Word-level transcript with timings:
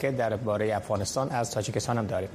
که 0.00 0.10
درباره 0.10 0.76
افغانستان 0.76 1.28
از 1.28 1.50
تاجیکستان 1.50 1.98
هم 1.98 2.06
داریم 2.06 2.28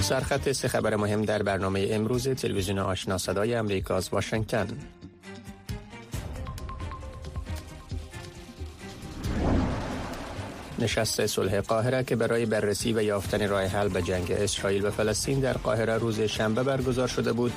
سرخط 0.00 0.52
سه 0.52 0.68
خبر 0.68 0.96
مهم 0.96 1.22
در 1.22 1.42
برنامه 1.42 1.88
امروز 1.90 2.28
تلویزیون 2.28 2.78
آشنا 2.78 3.18
صدای 3.18 3.54
امریکا 3.54 3.96
از 3.96 4.08
واشنگتن 4.12 4.66
نشست 10.78 11.26
صلح 11.26 11.60
قاهره 11.60 12.04
که 12.04 12.16
برای 12.16 12.46
بررسی 12.46 12.92
و 12.92 13.02
یافتن 13.02 13.48
راه 13.48 13.64
حل 13.64 13.88
به 13.88 14.02
جنگ 14.02 14.32
اسرائیل 14.32 14.86
و 14.86 14.90
فلسطین 14.90 15.40
در 15.40 15.52
قاهره 15.52 15.98
روز 15.98 16.20
شنبه 16.20 16.62
برگزار 16.62 17.08
شده 17.08 17.32
بود 17.32 17.52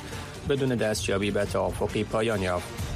بدون 0.50 0.70
دستیابی 0.70 1.32
به 1.32 1.46
توافقی 1.46 2.04
پایان 2.04 2.42
یافت. 2.42 2.87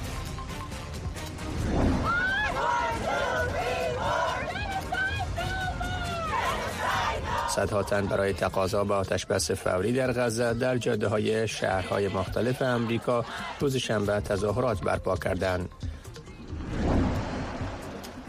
صدها 7.56 7.84
تن 7.84 8.06
برای 8.06 8.34
تقاضا 8.34 8.84
به 8.84 8.94
آتش 8.94 9.26
بس 9.26 9.52
فوری 9.52 9.94
در 9.94 10.12
غزه 10.12 10.54
در 10.54 10.78
جاده 10.78 11.08
های 11.08 11.48
شهرهای 11.48 12.08
مختلف 12.08 12.62
امریکا 12.62 13.26
روز 13.60 13.76
شنبه 13.76 14.20
تظاهرات 14.20 14.82
برپا 14.82 15.16
کردند. 15.16 15.70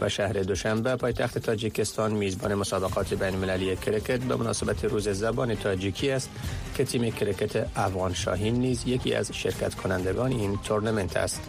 و 0.01 0.09
شهر 0.09 0.33
دوشنبه 0.33 0.95
پایتخت 0.95 1.37
تاجیکستان 1.37 2.11
میزبان 2.11 2.53
مسابقات 2.53 3.13
بین 3.13 3.33
المللی 3.35 3.75
کرکت 3.75 4.19
به 4.19 4.35
مناسبت 4.35 4.85
روز 4.85 5.09
زبان 5.09 5.55
تاجیکی 5.55 6.11
است 6.11 6.29
که 6.75 6.85
تیم 6.85 7.11
کرکت 7.11 7.67
افغان 7.75 8.13
شاهین 8.13 8.55
نیز 8.55 8.83
یکی 8.85 9.13
از 9.13 9.31
شرکت 9.33 9.75
کنندگان 9.75 10.31
این 10.31 10.57
تورنمنت 10.63 11.17
است. 11.17 11.41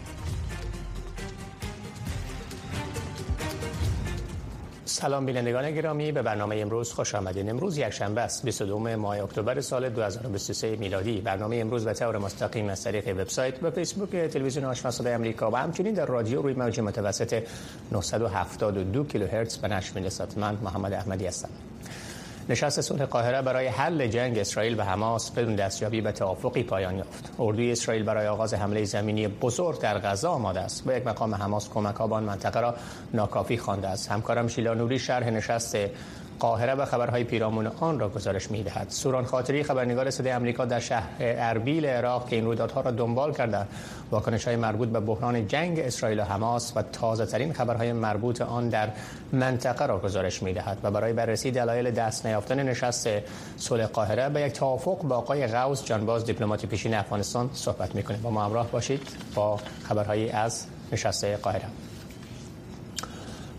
سلام 4.95 5.25
بینندگان 5.25 5.71
گرامی 5.71 6.11
به 6.11 6.21
برنامه 6.21 6.55
امروز 6.55 6.93
خوش 6.93 7.15
آمدین. 7.15 7.49
امروز 7.49 7.77
یک 7.77 7.89
شنبه 7.89 8.21
است 8.21 8.45
22 8.45 8.79
ماه 8.79 9.23
اکتبر 9.23 9.61
سال 9.61 9.89
2023 9.89 10.75
میلادی. 10.75 11.21
برنامه 11.21 11.57
امروز 11.57 11.85
به 11.85 11.93
طور 11.93 12.17
مستقیم 12.17 12.69
از 12.69 12.83
طریق 12.83 13.07
وبسایت 13.07 13.63
و 13.63 13.71
فیسبوک 13.71 14.09
تلویزیون 14.09 14.65
آشنا 14.65 14.91
صدای 14.91 15.15
آمریکا 15.15 15.51
و 15.51 15.55
همچنین 15.55 15.93
در 15.93 16.05
رادیو 16.05 16.41
روی 16.41 16.53
موج 16.53 16.79
متوسط 16.79 17.43
972 17.91 19.03
کیلوهرتز 19.03 19.57
به 19.57 19.67
نشر 19.67 19.99
می‌رسد. 19.99 20.27
من 20.37 20.57
محمد 20.63 20.93
احمدی 20.93 21.25
هستم. 21.25 21.49
نشست 22.49 22.81
صلح 22.81 23.05
قاهره 23.05 23.41
برای 23.41 23.67
حل 23.67 24.07
جنگ 24.07 24.37
اسرائیل 24.39 24.79
و 24.79 24.83
حماس 24.83 25.31
بدون 25.31 25.55
دستیابی 25.55 26.01
به 26.01 26.11
توافقی 26.11 26.63
پایان 26.63 26.97
یافت. 26.97 27.31
اردوی 27.39 27.71
اسرائیل 27.71 28.03
برای 28.03 28.27
آغاز 28.27 28.53
حمله 28.53 28.83
زمینی 28.83 29.27
بزرگ 29.27 29.79
در 29.79 29.99
غزه 29.99 30.27
آماده 30.27 30.59
است. 30.59 30.85
با 30.85 30.93
یک 30.93 31.07
مقام 31.07 31.35
حماس 31.35 31.69
کمک 31.69 32.01
آن 32.01 32.23
منطقه 32.23 32.59
را 32.59 32.75
ناکافی 33.13 33.57
خوانده 33.57 33.87
است. 33.87 34.11
همکارم 34.11 34.47
شیلا 34.47 34.73
نوری 34.73 34.99
شرح 34.99 35.29
نشست 35.29 35.77
قاهره 36.39 36.73
و 36.73 36.85
خبرهای 36.85 37.23
پیرامون 37.23 37.67
آن 37.67 37.99
را 37.99 38.09
گزارش 38.09 38.51
می‌دهد. 38.51 38.89
سوران 38.89 39.25
خاطری 39.25 39.63
خبرنگار 39.63 40.09
صدای 40.09 40.33
آمریکا 40.33 40.65
در 40.65 40.79
شهر 40.79 41.09
اربیل 41.19 41.85
عراق 41.85 42.29
که 42.29 42.35
این 42.35 42.45
رویدادها 42.45 42.81
را 42.81 42.91
دنبال 42.91 43.33
کرده 43.33 43.67
واکنش 44.11 44.47
های 44.47 44.55
مربوط 44.55 44.89
به 44.89 44.99
بحران 44.99 45.47
جنگ 45.47 45.79
اسرائیل 45.79 46.19
و 46.19 46.23
حماس 46.23 46.73
و 46.75 46.81
تازه 46.81 47.25
ترین 47.25 47.53
خبرهای 47.53 47.93
مربوط 47.93 48.41
آن 48.41 48.69
در 48.69 48.89
منطقه 49.31 49.85
را 49.85 49.99
گزارش 49.99 50.43
می‌دهد 50.43 50.77
و 50.83 50.91
برای 50.91 51.13
بررسی 51.13 51.51
دلایل 51.51 51.91
دست 51.91 52.25
نیافتن 52.25 52.63
نشست 52.63 53.09
صلح 53.57 53.85
قاهره 53.85 54.29
به 54.29 54.41
یک 54.41 54.53
توافق 54.53 55.01
با 55.01 55.17
آقای 55.17 55.47
غوث 55.47 55.83
جانباز 55.83 56.25
دیپلمات 56.25 56.65
پیشین 56.65 56.93
افغانستان 56.93 57.49
صحبت 57.53 57.95
می‌کنیم 57.95 58.21
با 58.21 58.29
ما 58.29 58.45
همراه 58.45 58.67
باشید 58.71 59.07
با 59.35 59.59
خبرهای 59.83 60.29
از 60.29 60.65
نشست 60.91 61.25
قاهره 61.25 61.94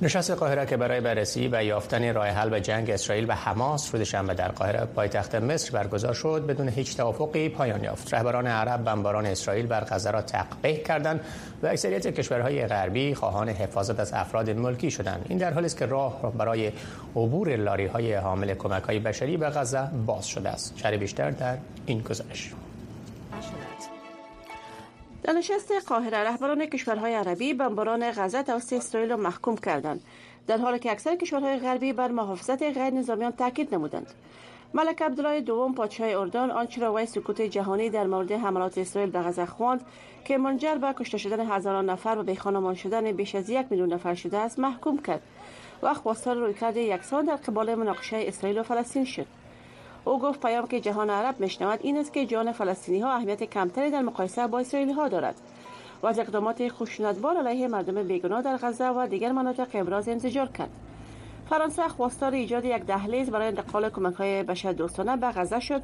نشست 0.03 0.31
قاهره 0.31 0.67
که 0.67 0.77
برای 0.77 1.01
بررسی 1.01 1.49
و 1.53 1.65
یافتن 1.65 2.15
راه 2.15 2.29
حل 2.29 2.49
به 2.49 2.61
جنگ 2.61 2.91
اسرائیل 2.91 3.27
و 3.29 3.33
حماس 3.33 3.95
روز 3.95 4.03
شنبه 4.03 4.35
در 4.35 4.49
قاهره 4.49 4.85
پایتخت 4.85 5.35
مصر 5.35 5.71
برگزار 5.71 6.13
شد 6.13 6.47
بدون 6.47 6.69
هیچ 6.69 6.97
توافقی 6.97 7.49
پایان 7.49 7.85
یافت. 7.85 8.15
رهبران 8.15 8.47
عرب 8.47 8.85
بمباران 8.85 9.27
اسرائیل 9.27 9.67
بر 9.67 9.85
غزه 9.85 10.11
را 10.11 10.23
تقبیح 10.23 10.77
کردند 10.77 11.21
و 11.63 11.67
اکثریت 11.67 12.07
کشورهای 12.07 12.67
غربی 12.67 13.15
خواهان 13.15 13.49
حفاظت 13.49 14.01
از 14.01 14.13
افراد 14.13 14.51
ملکی 14.51 14.91
شدند. 14.91 15.27
این 15.29 15.39
در 15.39 15.53
حالی 15.53 15.67
است 15.67 15.79
که 15.79 15.87
راه 15.87 16.33
برای 16.33 16.73
عبور 17.17 17.57
لاری 17.57 17.87
های 17.87 18.15
حامل 18.15 18.55
کمک 18.55 18.83
های 18.83 18.99
بشری 18.99 19.37
به 19.37 19.51
غزه 19.51 19.89
باز 20.07 20.27
شده 20.27 20.49
است. 20.49 20.79
شرح 20.79 20.97
بیشتر 20.97 21.31
در 21.31 21.57
این 21.87 22.01
گزارش. 22.01 22.53
در 25.27 25.33
نشست 25.33 25.73
قاهره 25.87 26.19
رهبران 26.19 26.67
کشورهای 26.67 27.15
عربی 27.15 27.55
بمباران 27.55 28.11
غزه 28.11 28.43
توسط 28.43 28.73
اسرائیل 28.73 29.11
را 29.11 29.17
محکوم 29.17 29.57
کردند. 29.57 30.03
در 30.47 30.59
حالی 30.59 30.79
که 30.79 30.91
اکثر 30.91 31.17
کشورهای 31.17 31.59
غربی 31.59 31.93
بر 31.93 32.09
محافظت 32.09 32.63
غیر 32.63 32.91
نظامیان 32.91 33.33
تاکید 33.33 33.75
نمودند. 33.75 34.13
ملک 34.75 35.03
عبدالله 35.03 35.41
دوم 35.41 35.75
پادشاه 35.75 36.09
اردن 36.09 36.51
آنچه 36.51 36.81
را 36.81 36.95
وی 36.95 37.07
سکوت 37.07 37.43
جهانی 37.43 37.91
در 37.91 38.07
مورد 38.07 38.33
حملات 38.33 38.79
اسرائیل 38.79 39.11
به 39.11 39.19
غزه 39.19 39.47
خواند 39.47 39.81
که 40.25 40.39
منجر 40.39 40.75
به 40.75 40.93
کشته 40.93 41.19
شدن 41.19 41.51
هزاران 41.51 41.91
نفر 41.91 42.17
و 42.19 42.23
بیخانمان 42.23 42.75
شدن 42.75 43.13
بیش 43.13 43.35
از 43.35 43.51
یک 43.51 43.67
میلیون 43.71 43.93
نفر 43.93 44.15
شده 44.15 44.39
است 44.39 44.59
محکوم 44.59 44.99
کرد. 44.99 45.23
و 45.83 45.95
خواستار 45.95 46.37
رویکرد 46.37 46.77
یکسان 46.77 47.25
در 47.25 47.37
قبال 47.37 47.75
مناقشه 47.75 48.17
اسرائیل 48.17 48.59
و 48.59 48.63
فلسطین 48.63 49.05
شد. 49.05 49.27
او 50.07 50.19
گفت 50.19 50.41
پیام 50.41 50.67
که 50.67 50.81
جهان 50.81 51.11
عرب 51.11 51.41
میشنود 51.41 51.81
این 51.83 51.97
است 51.97 52.13
که 52.13 52.27
جان 52.27 52.53
فلسطینی 52.53 53.01
ها 53.01 53.13
اهمیت 53.13 53.45
کمتری 53.45 53.91
در 53.91 54.03
مقایسه 54.03 54.47
با 54.47 54.59
اسرائیلی 54.59 54.93
ها 54.93 55.09
دارد 55.09 55.41
و 56.03 56.07
از 56.07 56.19
اقدامات 56.19 56.69
خشونتبار 56.69 57.37
علیه 57.37 57.69
مردم 57.69 58.03
بیگناه 58.03 58.43
در 58.43 58.57
غزه 58.57 58.89
و 58.89 59.07
دیگر 59.07 59.33
مناطق 59.33 59.69
ابراز 59.75 60.09
انزجار 60.09 60.47
کرد. 60.47 60.71
فرانسه 61.51 61.89
خواستار 61.89 62.35
ایجاد 62.35 62.65
یک 62.65 62.83
دهلیز 62.83 63.31
برای 63.31 63.47
انتقال 63.47 63.91
کمک 63.91 64.15
های 64.15 64.43
بشر 64.43 64.73
دوستانه 64.73 65.17
به 65.17 65.27
غزه 65.27 65.61
شد 65.61 65.83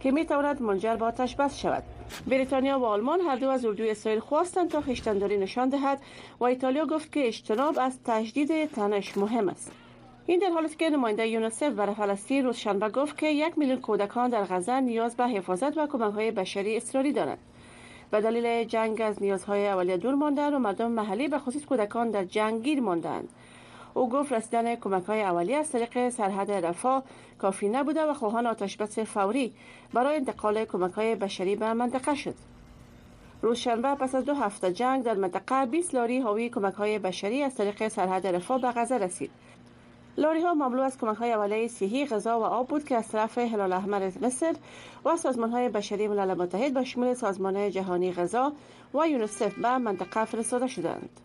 که 0.00 0.10
می 0.10 0.24
تواند 0.24 0.62
منجر 0.62 0.96
به 0.96 1.04
آتش 1.04 1.36
بس 1.36 1.58
شود. 1.58 1.82
بریتانیا 2.26 2.78
و 2.78 2.84
آلمان 2.84 3.20
هر 3.20 3.36
دو 3.36 3.50
از 3.50 3.64
اردوی 3.64 3.90
اسرائیل 3.90 4.20
خواستند 4.20 4.70
تا 4.70 4.80
خشتنداری 4.80 5.36
نشان 5.36 5.68
دهد 5.68 6.00
و 6.40 6.44
ایتالیا 6.44 6.86
گفت 6.86 7.12
که 7.12 7.26
اجتناب 7.26 7.78
از 7.78 7.98
تجدید 8.04 8.70
تنش 8.70 9.18
مهم 9.18 9.48
است. 9.48 9.83
این 10.26 10.38
در 10.38 10.50
حالی 10.50 10.66
است 10.66 10.78
که 10.78 10.90
نماینده 10.90 11.28
یونیسف 11.28 11.72
برای 11.72 11.94
فلسطین 11.94 12.44
روز 12.44 12.56
شنبه 12.56 12.88
گفت 12.88 13.18
که 13.18 13.26
یک 13.26 13.58
میلیون 13.58 13.80
کودکان 13.80 14.30
در 14.30 14.44
غزه 14.44 14.80
نیاز 14.80 15.16
به 15.16 15.28
حفاظت 15.28 15.78
و 15.78 15.86
کمک 15.86 16.14
های 16.14 16.30
بشری 16.30 16.76
اضطراری 16.76 17.12
دارند. 17.12 17.38
به 18.10 18.20
دلیل 18.20 18.64
جنگ 18.64 19.00
از 19.00 19.22
نیازهای 19.22 19.68
اولیه 19.68 19.96
دور 19.96 20.14
ماندن 20.14 20.54
و 20.54 20.58
مردم 20.58 20.90
محلی 20.90 21.28
به 21.28 21.38
خصوص 21.38 21.64
کودکان 21.64 22.10
در 22.10 22.24
جنگ 22.24 22.62
گیر 22.62 22.80
ماندند 22.80 23.28
او 23.94 24.08
گفت 24.08 24.32
رسیدن 24.32 24.76
کمک 24.76 25.04
های 25.04 25.22
اولیه 25.22 25.56
از 25.56 25.72
طریق 25.72 26.08
سرحد 26.08 26.50
رفاه 26.50 27.02
کافی 27.38 27.68
نبوده 27.68 28.02
و 28.02 28.14
خواهان 28.14 28.46
آتشبس 28.46 28.98
فوری 28.98 29.52
برای 29.92 30.16
انتقال 30.16 30.64
کمک 30.64 30.92
های 30.92 31.14
بشری 31.14 31.56
به 31.56 31.72
منطقه 31.72 32.14
شد. 32.14 32.34
روزشنبه 33.42 33.94
پس 33.94 34.14
از 34.14 34.24
دو 34.24 34.34
هفته 34.34 34.72
جنگ 34.72 35.02
در 35.02 35.14
منطقه 35.14 35.66
20 35.66 35.94
لاری 35.94 36.20
حاوی 36.20 36.48
کمک 36.48 36.74
های 36.74 36.98
بشری 36.98 37.42
از 37.42 37.54
طریق 37.54 37.88
سرحد 37.88 38.26
رفاه 38.26 38.60
به 38.60 38.68
غزه 38.68 38.98
رسید. 38.98 39.30
لاری 40.16 40.42
ها 40.42 40.54
مملو 40.54 40.82
از 40.82 40.98
کمک 40.98 41.16
های 41.16 41.32
اولیه 41.32 41.68
صحی 41.68 42.06
غذا 42.06 42.40
و 42.40 42.42
آب 42.42 42.68
بود 42.68 42.84
که 42.84 42.96
از 42.96 43.08
طرف 43.08 43.38
هلال 43.38 43.72
احمر 43.72 44.12
مصر 44.20 44.56
و 45.04 45.16
سازمان 45.16 45.50
های 45.50 45.68
بشری 45.68 46.08
ملل 46.08 46.34
متحد 46.34 46.74
به 46.74 46.84
شمول 46.84 47.14
سازمان 47.14 47.70
جهانی 47.70 48.12
غذا 48.12 48.52
و 48.94 49.08
یونیسف 49.08 49.54
به 49.54 49.78
منطقه 49.78 50.24
فرستاده 50.24 50.66
شدند. 50.66 51.20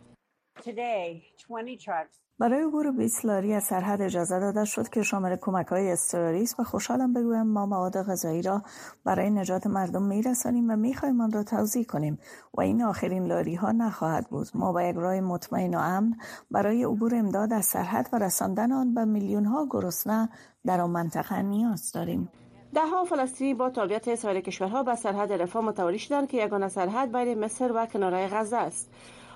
برای 2.40 2.64
عبور 2.64 2.92
20 2.92 3.26
لاری 3.26 3.54
از 3.54 3.64
سرحد 3.64 4.02
اجازه 4.02 4.40
داده 4.40 4.66
شد 4.66 4.90
که 4.90 5.04
شامل 5.04 5.36
کمک 5.36 5.68
های 5.68 5.92
اضطراری 5.92 6.44
است 6.44 6.60
و 6.60 6.64
خوشحالم 6.64 7.14
بگویم 7.14 7.48
ما 7.48 7.66
مواد 7.66 8.04
غذایی 8.04 8.42
را 8.42 8.62
برای 9.04 9.30
نجات 9.30 9.68
مردم 9.68 10.04
میرسانیم 10.04 10.70
و 10.70 10.76
می‌خواهیم 10.76 11.22
آن 11.22 11.32
را 11.32 11.44
توضیح 11.44 11.86
کنیم 11.86 12.20
و 12.54 12.62
این 12.62 12.84
آخرین 12.84 13.26
لاری 13.26 13.56
ها 13.56 13.72
نخواهد 13.72 14.30
بود. 14.30 14.48
ما 14.54 14.72
با 14.72 14.84
یک 14.84 14.96
راه 14.96 15.20
مطمئن 15.20 15.76
و 15.76 15.80
امن 15.80 16.18
برای 16.52 16.84
عبور 16.84 17.16
امداد 17.16 17.54
از 17.54 17.66
سرحد 17.66 18.10
و 18.14 18.20
رساندن 18.20 18.72
آن 18.72 18.94
به 18.94 19.06
میلیون 19.06 19.46
ها 19.46 19.68
گرسنه 19.70 20.30
در 20.66 20.82
آن 20.82 20.90
منطقه 20.90 21.42
نیاز 21.42 21.92
داریم. 21.92 22.30
ها 22.76 23.04
فلسطینی 23.04 23.54
با 23.54 23.70
تابعیت 23.70 24.16
سایر 24.16 24.42
کشورها 24.42 24.84
به 24.84 24.96
سرحد 24.96 25.34
رفاه 25.34 25.66
متولی 25.66 26.00
شدند 26.00 26.28
که 26.28 26.46
یگانه 26.46 26.68
سرحد 26.68 27.12
بین 27.12 27.40
مصر 27.40 27.72
و 27.76 27.86
کناره 27.86 28.28
غزه 28.28 28.58
است. 28.58 28.90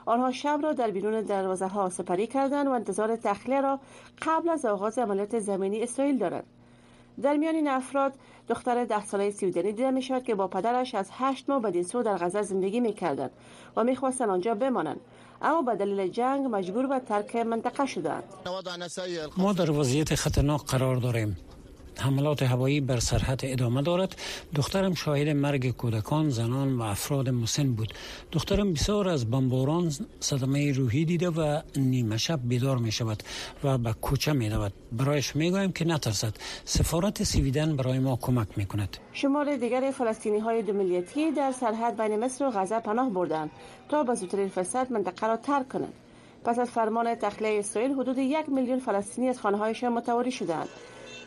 آنها 0.06 0.32
شب 0.32 0.60
را 0.64 0.74
در 0.74 0.92
بیرون 0.92 1.22
دروازه 1.22 1.68
ها 1.68 1.90
سپری 1.90 2.28
کردند 2.28 2.68
و 2.68 2.72
انتظار 2.72 3.16
تخلیه 3.16 3.62
را 3.62 3.80
قبل 4.22 4.50
از 4.50 4.66
آغاز 4.66 5.00
عملیات 5.00 5.40
زمینی 5.40 5.84
اسرائیل 5.84 6.18
دارند. 6.18 6.44
در 7.22 7.38
میان 7.38 7.56
این 7.56 7.68
افراد 7.68 8.14
دختر 8.50 8.86
ده 8.86 9.06
ساله 9.06 9.32
سویدنی 9.32 9.72
دیده 9.72 9.92
می 9.92 10.02
شود 10.02 10.24
که 10.24 10.36
با 10.36 10.48
پدرش 10.48 10.96
از 10.96 11.10
هشت 11.12 11.50
ماه 11.50 11.62
بدین 11.62 11.84
سو 11.84 12.04
در 12.04 12.18
غزه 12.18 12.42
زندگی 12.42 12.80
می 12.80 12.94
کردند 12.94 13.32
و 13.76 13.84
می 13.84 13.96
خواستند 13.96 14.30
آنجا 14.30 14.56
بمانند. 14.56 15.00
اما 15.42 15.62
به 15.62 15.76
دلیل 15.76 16.08
جنگ 16.08 16.48
مجبور 16.52 16.88
به 16.88 17.00
ترک 17.00 17.36
منطقه 17.36 17.86
شدند. 17.86 18.24
ما 19.38 19.54
در 19.54 19.72
وضعیت 19.72 20.16
خطرناک 20.16 20.66
قرار 20.66 20.96
داریم. 20.96 21.38
حملات 22.00 22.44
هوایی 22.44 22.82
بر 22.82 23.00
سرحد 23.00 23.40
ادامه 23.44 23.82
دارد. 23.82 24.16
دخترم 24.56 24.94
شاهد 24.94 25.28
مرگ 25.28 25.72
کودکان 25.72 26.30
زنان 26.30 26.74
و 26.78 26.82
افراد 26.82 27.30
مسن 27.30 27.74
بود. 27.74 27.94
دخترم 28.32 28.74
بسیار 28.74 29.10
از 29.10 29.32
بمباران 29.32 29.92
صدمه 30.20 30.72
روحی 30.72 31.06
دیده 31.06 31.30
و 31.30 31.62
نیمه 31.78 32.18
شب 32.18 32.40
بیدار 32.44 32.78
می 32.78 32.92
شود 32.92 33.24
و 33.64 33.78
به 33.78 33.94
کوچه 33.94 34.34
می 34.34 34.50
رود. 34.50 34.74
برایش 34.92 35.36
می 35.36 35.52
گویم 35.52 35.72
که 35.72 35.86
نترسد. 35.86 36.34
سفارت 36.66 37.24
سویدن 37.24 37.76
برای 37.76 38.00
ما 38.00 38.16
کمک 38.22 38.48
می 38.58 38.66
کند. 38.66 38.98
شمار 39.14 39.56
دیگر 39.56 39.92
فلسطینی 39.92 40.40
های 40.40 40.62
دو 40.62 40.74
ملیتی 40.74 41.32
در 41.32 41.52
سرحد 41.52 42.02
بین 42.02 42.20
مصر 42.20 42.48
و 42.48 42.52
غزه 42.52 42.80
پناه 42.80 43.10
بردند 43.10 43.52
تا 43.90 44.04
به 44.04 44.16
زودترین 44.16 44.50
فرصت 44.50 44.92
منطقه 44.92 45.28
را 45.28 45.38
ترک 45.38 45.70
کنند. 45.70 45.94
پس 46.46 46.60
از 46.60 46.70
فرمان 46.70 47.16
تخلیه 47.16 47.60
اسرائیل 47.60 47.92
حدود 47.92 48.18
یک 48.18 48.50
میلیون 48.50 48.80
فلسطینی 48.80 49.30
از 49.30 49.40
خانه‌هایشان 49.40 49.94
متواری 49.94 50.32
شدند. 50.32 50.68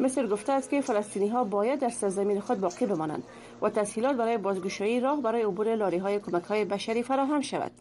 مصر 0.01 0.27
گفته 0.27 0.53
است 0.53 0.71
که 0.71 0.81
فلسطینی 0.81 1.29
ها 1.29 1.45
باید 1.45 1.81
در 1.81 1.89
سرزمین 1.89 2.41
خود 2.41 2.61
باقی 2.61 2.87
بمانند 2.87 3.23
و 3.63 3.71
تسهیلات 3.71 4.17
برای 4.17 4.39
بازگشایی 4.39 5.01
راه 5.01 5.23
برای 5.23 5.43
عبور 5.43 5.75
لاری 5.75 5.99
های 5.99 6.19
کمک 6.19 6.45
های 6.45 6.65
بشری 6.65 7.03
فراهم 7.03 7.41
شود. 7.41 7.73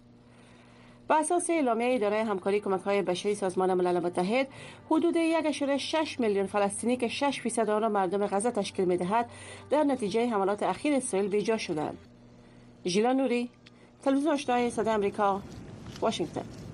با 1.08 1.16
اساس 1.16 1.50
اعلامیه 1.50 1.96
اداره 1.96 2.24
همکاری 2.24 2.60
کمک 2.60 2.82
های 2.82 3.02
بشری 3.02 3.36
سازمان 3.36 3.74
ملل 3.74 4.00
متحد 4.00 4.48
حدود 4.92 5.16
1.6 5.16 6.20
میلیون 6.20 6.46
فلسطینی 6.46 6.98
که 6.98 7.08
6 7.08 7.42
فیصد 7.42 7.70
آن 7.70 7.82
را 7.82 7.90
مردم 7.90 8.28
غزه 8.28 8.52
تشکیل 8.52 8.86
می‌دهد 8.86 9.30
در 9.70 9.84
نتیجه 9.84 10.28
حملات 10.30 10.64
اخیر 10.64 10.94
اسرائیل 10.94 11.30
بیجا 11.30 11.58
شدند. 11.58 11.98
ژیلا 12.86 13.14
نوری 13.14 13.50
تلویزیون 14.04 14.34
آشنای 14.34 14.70
صدای 14.70 14.94
آمریکا 14.94 15.42
واشنگتن. 16.02 16.65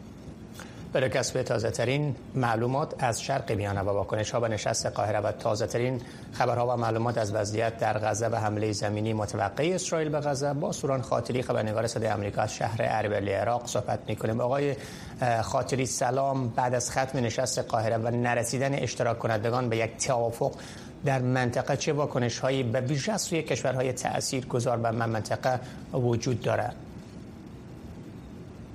برای 0.94 1.10
کسب 1.10 1.42
تازه 1.42 1.72
ترین 1.72 2.16
معلومات 2.36 3.04
از 3.04 3.22
شرق 3.22 3.52
میانه 3.52 3.82
و 3.82 3.90
واکنش 3.90 4.32
ها 4.32 4.40
به 4.40 4.48
نشست 4.48 4.86
قاهره 4.86 5.20
و 5.20 5.32
تازه 5.32 5.68
ترین 5.68 6.02
خبرها 6.34 6.68
و 6.68 6.80
معلومات 6.80 7.18
از 7.18 7.34
وضعیت 7.34 7.78
در 7.78 7.98
غزه 7.98 8.28
و 8.28 8.36
حمله 8.36 8.72
زمینی 8.72 9.14
متوقع 9.14 9.72
اسرائیل 9.76 10.10
به 10.10 10.20
غزه. 10.20 10.54
با 10.54 10.72
سوران 10.72 11.02
خاطری 11.02 11.42
خبرنگار 11.42 11.88
صدای 11.88 12.10
آمریکا 12.10 12.42
از 12.42 12.54
شهر 12.54 12.78
اربیل 12.80 13.30
عراق 13.30 13.68
صحبت 13.68 14.00
می‌کنیم. 14.08 14.42
آقای 14.42 14.76
خاطری 15.42 15.86
سلام. 15.86 16.50
بعد 16.50 16.74
از 16.74 16.92
ختم 16.92 17.20
نشست 17.20 17.60
قاهره 17.60 17.98
و 17.98 18.10
نرسیدن 18.10 18.74
اشتراک 18.74 19.20
کنندگان 19.20 19.70
به 19.70 19.78
یک 19.78 19.98
توافق 19.98 20.52
در 21.06 21.20
منطقه 21.20 21.78
چه 21.78 21.94
واکنش 21.94 22.40
هایی 22.40 22.64
به 22.64 22.82
ویژه 22.82 23.18
سوی 23.18 23.44
کشورهای 23.44 23.94
تأثیر 23.94 24.46
گذار 24.46 24.78
به 24.78 24.92
منطقه 24.92 25.60
وجود 25.94 26.42
دارد؟ 26.42 26.76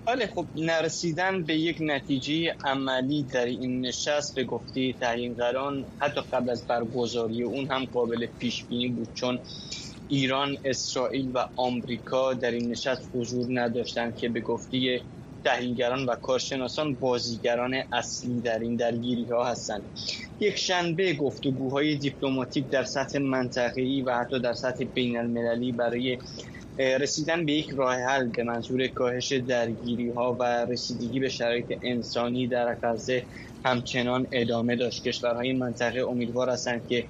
بله 0.06 0.26
خب 0.26 0.46
نرسیدن 0.54 1.44
به 1.44 1.54
یک 1.54 1.76
نتیجه 1.80 2.56
عملی 2.64 3.22
در 3.22 3.46
این 3.46 3.86
نشست 3.86 4.34
به 4.34 4.44
گفته 4.44 4.92
قران 5.38 5.86
حتی 6.00 6.20
قبل 6.32 6.50
از 6.50 6.66
برگزاری 6.66 7.42
اون 7.42 7.66
هم 7.70 7.84
قابل 7.84 8.26
پیش 8.26 8.64
بینی 8.64 8.88
بود 8.88 9.08
چون 9.14 9.38
ایران، 10.08 10.56
اسرائیل 10.64 11.30
و 11.34 11.44
آمریکا 11.56 12.34
در 12.34 12.50
این 12.50 12.70
نشست 12.70 13.10
حضور 13.14 13.46
نداشتند 13.50 14.16
که 14.16 14.28
به 14.28 14.40
گفته 14.40 15.00
تحلیلگران 15.44 16.06
و 16.06 16.14
کارشناسان 16.14 16.94
بازیگران 16.94 17.82
اصلی 17.92 18.40
در 18.40 18.58
این 18.58 18.76
درگیری 18.76 19.26
ها 19.30 19.44
هستند. 19.44 19.84
یک 20.40 20.56
شنبه 20.56 21.14
گفتگوهای 21.14 21.96
دیپلماتیک 21.96 22.68
در 22.68 22.84
سطح 22.84 23.18
منطقه‌ای 23.18 24.02
و 24.02 24.14
حتی 24.14 24.40
در 24.40 24.52
سطح 24.52 24.84
بین 24.84 25.16
المللی 25.16 25.72
برای 25.72 26.18
رسیدن 26.78 27.44
به 27.46 27.52
یک 27.52 27.70
راه 27.70 27.94
حل 27.96 28.28
به 28.28 28.42
منظور 28.42 28.86
کاهش 28.86 29.32
درگیری 29.32 30.10
ها 30.10 30.36
و 30.40 30.66
رسیدگی 30.68 31.20
به 31.20 31.28
شرایط 31.28 31.78
انسانی 31.82 32.48
در 32.48 32.78
غزه 32.82 33.26
همچنان 33.64 34.26
ادامه 34.32 34.76
داشت. 34.76 35.08
کشورهای 35.08 35.52
منطقه 35.52 36.00
امیدوار 36.00 36.50
هستند 36.50 36.86
که 36.88 37.08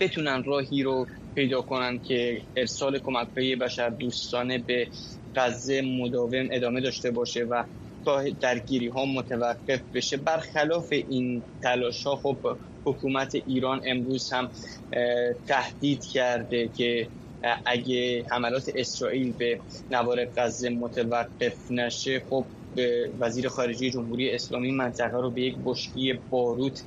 بتونن 0.00 0.42
راهی 0.44 0.82
رو 0.82 1.06
پیدا 1.34 1.62
کنند 1.62 2.02
که 2.02 2.42
ارسال 2.56 2.98
کمک 2.98 3.28
بشر 3.34 3.90
دوستانه 3.90 4.58
به 4.58 4.88
غزه 5.34 5.82
مداوم 5.82 6.48
ادامه 6.50 6.80
داشته 6.80 7.10
باشه 7.10 7.44
و 7.44 7.64
تا 8.04 8.24
درگیری 8.40 8.88
ها 8.88 9.04
متوقف 9.04 9.80
بشه. 9.94 10.16
برخلاف 10.16 10.88
این 10.90 11.42
تلاش 11.62 12.06
ها 12.06 12.16
خب 12.16 12.58
حکومت 12.84 13.34
ایران 13.34 13.80
امروز 13.84 14.32
هم 14.32 14.50
تهدید 15.46 16.04
کرده 16.04 16.68
که 16.68 17.08
اگه 17.64 18.24
حملات 18.30 18.72
اسرائیل 18.74 19.32
به 19.32 19.60
نوار 19.90 20.24
غزه 20.24 20.70
متوقف 20.70 21.70
نشه 21.70 22.22
خب 22.30 22.44
وزیر 23.20 23.48
خارجه 23.48 23.90
جمهوری 23.90 24.30
اسلامی 24.30 24.72
منطقه 24.72 25.20
رو 25.20 25.30
به 25.30 25.40
یک 25.40 25.56
بشکی 25.64 26.18
باروت 26.30 26.82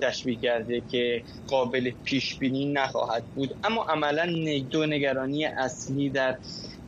تشبیه 0.00 0.36
کرده 0.36 0.82
که 0.90 1.22
قابل 1.46 1.90
پیش 2.04 2.38
بینی 2.38 2.72
نخواهد 2.72 3.24
بود. 3.34 3.54
اما 3.64 3.84
عملا 3.84 4.26
دو 4.70 4.86
نگرانی 4.86 5.44
اصلی 5.44 6.10
در 6.10 6.38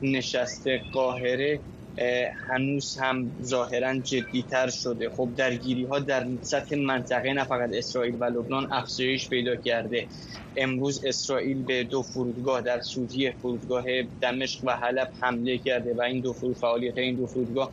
نشست 0.02 0.66
قاهره 0.92 1.60
هنوز 2.48 2.98
هم 2.98 3.32
ظاهرا 3.42 3.98
جدیتر 3.98 4.70
شده. 4.70 5.10
خب 5.10 5.30
درگیری 5.36 5.84
ها 5.84 5.98
در 5.98 6.26
سطح 6.42 6.76
منطقه 6.76 7.32
نه 7.32 7.44
فقط 7.44 7.70
اسرائیل 7.74 8.16
و 8.20 8.24
لبنان 8.24 8.68
افزایش 8.72 9.28
پیدا 9.28 9.56
کرده. 9.56 10.08
امروز 10.56 11.04
اسرائیل 11.04 11.62
به 11.64 11.84
دو 11.84 12.02
فرودگاه 12.02 12.60
در 12.60 12.80
سوریه 12.80 13.36
فرودگاه 13.42 13.84
دمشق 14.20 14.64
و 14.64 14.70
حلب 14.70 15.08
حمله 15.20 15.58
کرده 15.58 15.94
و 15.94 16.00
این 16.02 16.20
دو 16.20 16.32
فرود 16.32 16.56
فعالیت 16.56 16.98
این 16.98 17.16
دو 17.16 17.26
فرودگاه 17.26 17.72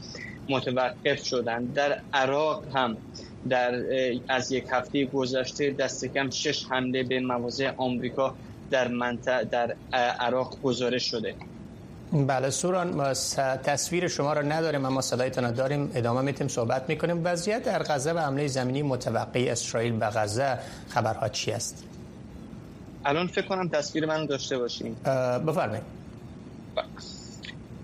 متوقف 0.50 1.24
شدن. 1.24 1.66
در 1.66 1.98
عراق 2.14 2.66
هم 2.76 2.98
در 3.50 3.84
از 4.30 4.52
یک 4.52 4.66
هفته 4.72 5.06
گذشته 5.06 5.72
دست 5.72 6.06
کم 6.06 6.30
شش 6.30 6.66
حمله 6.70 7.04
به 7.04 7.20
مواضع 7.20 7.72
آمریکا 7.78 8.38
در 8.70 8.88
منطقه 8.88 9.44
در 9.46 9.76
عراق 9.94 10.60
گزارش 10.62 11.10
شده. 11.10 11.36
بله 12.14 12.50
سوران 12.50 12.94
ما 12.96 13.14
تصویر 13.64 14.08
شما 14.08 14.34
را 14.34 14.42
نداریم 14.42 14.86
اما 14.86 15.02
صدایتان 15.02 15.44
را 15.44 15.52
داریم. 15.52 15.92
ادامه 15.96 16.22
میتیم 16.22 16.48
صحبت 16.48 16.90
می‌کنیم. 16.90 17.22
وضعیت 17.24 17.64
در 17.64 17.84
غزه 17.84 18.14
و 18.14 18.18
حمله 18.18 18.48
زمینی 18.48 18.82
متوقع 18.82 19.48
اسرائیل 19.50 19.94
به 19.94 20.06
غزه 20.06 20.58
خبرها 20.90 21.30
چی 21.30 21.52
است؟ 21.52 21.84
الان 23.06 23.28
فکر 23.28 23.48
کنم 23.48 23.68
تصویر 23.70 24.06
من 24.06 24.26
داشته 24.26 24.58
باشیم 24.58 24.94
بفرمایید. 25.48 25.84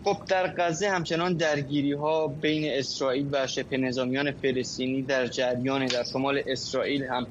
خب 0.04 0.18
در 0.28 0.54
غزه 0.58 0.90
همچنان 0.90 1.34
درگیری 1.34 1.94
ها 1.94 2.28
بین 2.28 2.72
اسرائیل 2.74 3.28
و 3.32 3.48
شبه 3.48 3.78
نظامیان 3.78 4.32
فلسطینی 4.32 5.02
در 5.02 5.28
جریان 5.28 5.86
در 5.86 6.04
شمال 6.04 6.42
اسرائیل 6.48 7.04
هم 7.04 7.28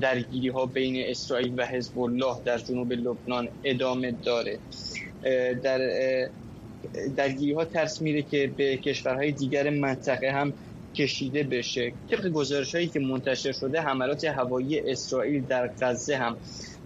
درگیری 0.00 0.48
ها 0.48 0.66
بین 0.66 1.10
اسرائیل 1.10 1.54
و 1.60 1.66
حزب 1.66 1.98
الله 1.98 2.36
در 2.44 2.58
جنوب 2.58 2.92
لبنان 2.92 3.48
ادامه 3.64 4.10
داره. 4.10 4.58
در 5.62 5.80
درگیری 7.16 7.52
ها 7.52 7.64
ترس 7.64 8.02
میره 8.02 8.22
که 8.22 8.50
به 8.56 8.76
کشورهای 8.76 9.32
دیگر 9.32 9.70
منطقه 9.70 10.30
هم 10.30 10.52
کشیده 10.94 11.42
بشه. 11.42 11.92
طبق 12.10 12.28
گزارش 12.28 12.74
هایی 12.74 12.86
که 12.86 13.00
منتشر 13.00 13.52
شده 13.52 13.80
حملات 13.80 14.24
هوایی 14.24 14.80
اسرائیل 14.80 15.44
در 15.46 15.70
غزه 15.80 16.16
هم 16.16 16.36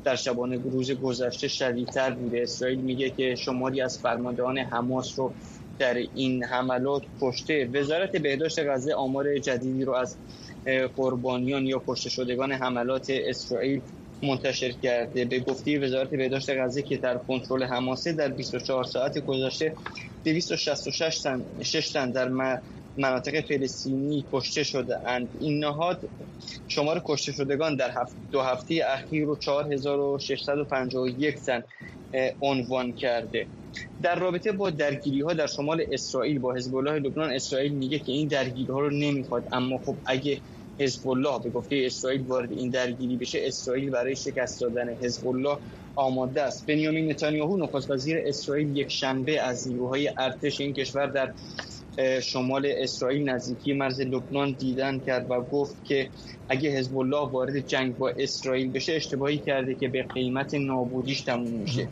در 0.05 0.17
شبانه 0.17 0.57
روز 0.57 0.91
گذشته 0.93 1.49
شدیدتر 1.49 2.11
بوده. 2.11 2.43
اسرائیل 2.43 2.79
میگه 2.81 3.11
که 3.11 3.35
شماری 3.35 3.81
از 3.81 3.99
فرماندهان 3.99 4.59
حماس 4.59 5.19
رو 5.19 5.33
در 5.79 5.95
این 6.15 6.45
حملات 6.45 7.03
کشته. 7.21 7.69
وزارت 7.75 8.17
بهداشت 8.17 8.59
غزه 8.59 8.93
آمار 8.95 9.39
جدیدی 9.39 9.85
رو 9.85 9.95
از 9.95 10.17
قربانیان 10.97 11.67
یا 11.67 11.83
کشته 11.87 12.11
شدگان 12.11 12.53
حملات 12.53 13.11
اسرائیل 13.11 13.81
منتشر 14.23 14.73
کرده. 14.73 15.25
به 15.25 15.41
گفته 15.41 15.79
وزارت 15.79 16.11
بهداشت 16.11 16.51
غزه 16.51 16.83
که 16.83 16.97
در 16.97 17.19
کنترل 17.19 17.63
حماسه 17.63 18.13
در 18.13 18.29
24 18.29 18.85
ساعت 18.85 19.19
گذشته 19.19 19.75
266 20.25 21.21
تن 21.21 21.45
6 21.63 21.91
تن 21.91 22.11
در 22.11 22.29
مناطق 22.97 23.41
فلسطینی 23.41 24.27
کشته 24.33 24.63
شده 24.63 25.09
اند. 25.09 25.29
این 25.41 25.65
نهاد 25.65 26.11
شمار 26.69 27.03
کشته 27.05 27.33
شدگان 27.33 27.77
در 27.77 27.91
هفت 27.91 28.17
دو 28.31 28.41
هفته 28.41 28.81
اخیر 28.87 29.25
رو 29.25 29.37
4651 29.37 31.35
تن 31.35 31.63
عنوان 32.41 32.93
کرده. 32.93 33.49
در 34.03 34.19
رابطه 34.19 34.53
با 34.53 34.71
درگیری 34.71 35.21
ها 35.21 35.33
در 35.33 35.47
شمال 35.47 35.85
اسرائیل 35.93 36.39
با 36.39 36.55
حزب 36.55 36.75
الله 36.75 36.99
لبنان 36.99 37.33
اسرائیل 37.33 37.73
میگه 37.73 37.99
که 37.99 38.13
این 38.13 38.29
درگیری 38.29 38.73
ها 38.73 38.81
رو 38.81 38.91
نمی‌خواد. 38.91 39.45
اما 39.53 39.79
خب 39.79 39.99
اگه 40.07 40.41
حزب 40.79 41.09
الله 41.09 41.39
به 41.39 41.51
گفته 41.51 41.83
اسرائیل 41.87 42.23
وارد 42.23 42.53
این 42.53 42.71
درگیری 42.71 43.17
بشه 43.17 43.39
اسرائیل 43.43 43.91
برای 43.91 44.17
شکست 44.17 44.61
دادن 44.61 44.89
حزب 44.89 45.29
الله 45.29 45.59
آماده 45.97 46.43
است. 46.43 46.67
بنیامین 46.67 47.11
نتانیاهو 47.11 47.57
نخست 47.57 47.91
وزیر 47.91 48.19
اسرائیل 48.27 48.77
یک 48.77 48.89
شنبه 48.89 49.41
از 49.41 49.69
نیروهای 49.69 50.11
ارتش 50.19 50.61
این 50.61 50.73
کشور 50.73 51.07
در 51.07 51.33
شمال 52.21 52.73
اسرائیل 52.77 53.29
نزدیکی 53.29 53.73
مرز 53.73 54.01
لبنان 54.01 54.53
دیدن 54.59 54.99
کرد 54.99 55.31
و 55.31 55.41
گفت 55.41 55.85
که 55.85 56.09
اگه 56.49 56.71
حزب 56.71 56.99
الله 56.99 57.29
وارد 57.29 57.67
جنگ 57.67 57.97
با 57.97 58.09
اسرائیل 58.09 58.71
بشه 58.71 58.93
اشتباهی 58.93 59.39
کرده 59.39 59.75
که 59.75 59.89
به 59.89 60.03
قیمت 60.03 60.55
نابودیش 60.55 61.21
تموم 61.21 61.51
میشه. 61.53 61.89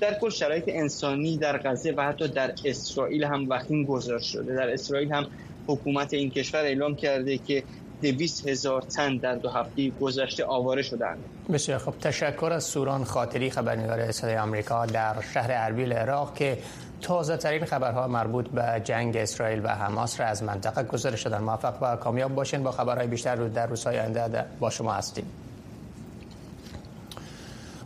در 0.00 0.18
کل 0.18 0.30
شرایط 0.30 0.64
انسانی 0.68 1.36
در 1.36 1.58
غزه 1.58 1.92
و 1.92 2.02
حتی 2.02 2.28
در 2.28 2.54
اسرائیل 2.64 3.24
هم 3.24 3.46
وخیم 3.48 3.84
گذار 3.84 4.18
شده. 4.18 4.54
در 4.54 4.72
اسرائیل 4.72 5.12
هم 5.12 5.26
حکومت 5.66 6.14
این 6.14 6.30
کشور 6.30 6.60
اعلام 6.60 6.94
کرده 6.94 7.38
که 7.38 7.62
دویست 8.02 8.48
هزار 8.48 8.82
تن 8.82 9.16
در 9.16 9.34
دو 9.34 9.48
هفته 9.48 9.90
گذشته 9.90 10.44
آواره 10.44 10.82
شدند. 10.82 11.18
بسیار 11.52 11.78
خب 11.78 11.94
تشکر 12.00 12.52
از 12.52 12.64
سوران 12.64 13.04
خاطری 13.04 13.50
خبرنگار 13.50 14.12
صدای 14.12 14.36
آمریکا 14.36 14.86
در 14.86 15.14
شهر 15.34 15.50
اربیل 15.52 15.92
عراق 15.92 16.34
که 16.34 16.58
تازه 17.02 17.36
ترین 17.36 17.64
خبرها 17.64 18.08
مربوط 18.08 18.48
به 18.48 18.80
جنگ 18.84 19.16
اسرائیل 19.16 19.60
و 19.64 19.68
حماس 19.68 20.20
را 20.20 20.26
از 20.26 20.42
منطقه 20.42 20.82
گزارش 20.82 21.20
شدن 21.20 21.42
موفق 21.42 21.74
و 21.82 21.96
کامیاب 21.96 22.34
باشین 22.34 22.62
با 22.62 22.70
خبرهای 22.70 23.06
بیشتر 23.06 23.34
رو 23.34 23.48
در 23.48 23.66
روزهای 23.66 23.98
آینده 23.98 24.44
با 24.60 24.70
شما 24.70 24.92
هستیم. 24.92 25.45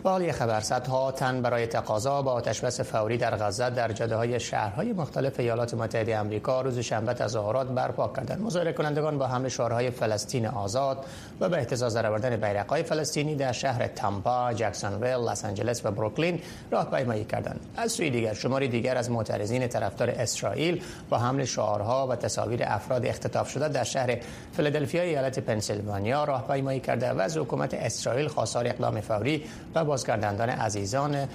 حال 0.04 0.32
خبر. 0.32 0.60
صدها 0.60 1.12
تن 1.12 1.42
برای 1.42 1.66
تقاضا 1.66 2.22
با 2.22 2.32
آتش 2.32 2.64
فوری 2.64 3.16
در 3.16 3.36
غزه 3.36 3.70
در 3.70 3.92
جاده 3.92 4.16
های 4.16 4.40
شهرهای 4.40 4.92
مختلف 4.92 5.40
ایالات 5.40 5.74
متحده 5.74 6.18
آمریکا 6.18 6.60
روز 6.60 6.78
شنبه 6.78 7.14
تظاهرات 7.14 7.66
برپا 7.66 8.12
کردند. 8.16 8.42
مظاهره 8.42 8.72
کنندگان 8.72 9.18
با 9.18 9.26
حمل 9.26 9.48
شعارهای 9.48 9.90
فلسطین 9.90 10.46
آزاد 10.46 11.04
و 11.40 11.48
به 11.48 11.56
اهتزاز 11.56 11.96
درآوردن 11.96 12.36
بیرقهای 12.36 12.82
فلسطینی 12.82 13.34
در 13.34 13.52
شهر 13.52 13.86
تامپا، 13.86 14.52
جکسونویل، 14.52 15.28
لس 15.28 15.44
آنجلس 15.44 15.86
و 15.86 15.90
بروکلین 15.90 16.40
راهپیمایی 16.70 17.24
کردند. 17.24 17.60
از 17.76 17.92
سوی 17.92 18.10
دیگر 18.10 18.34
شماری 18.34 18.68
دیگر 18.68 18.96
از 18.96 19.10
معترضین 19.10 19.66
طرفدار 19.66 20.10
اسرائیل 20.10 20.82
با 21.10 21.18
حمل 21.18 21.44
شعارها 21.44 22.06
و 22.06 22.16
تصاویر 22.16 22.60
افراد 22.64 23.06
اختطاف 23.06 23.50
شده 23.50 23.68
در 23.68 23.84
شهر 23.84 24.16
فیلادلفیا 24.52 25.02
ایالت 25.02 25.38
پنسیلوانیا 25.38 26.24
راهپیمایی 26.24 26.80
کرده 26.80 27.12
و 27.12 27.20
از 27.20 27.36
حکومت 27.36 27.74
اسرائیل 27.74 28.28
خواستار 28.28 28.66
اقدام 28.66 29.00
فوری 29.00 29.44
و 29.74 29.89
بازگرداندن 29.90 30.50
عزیزان 30.50 31.28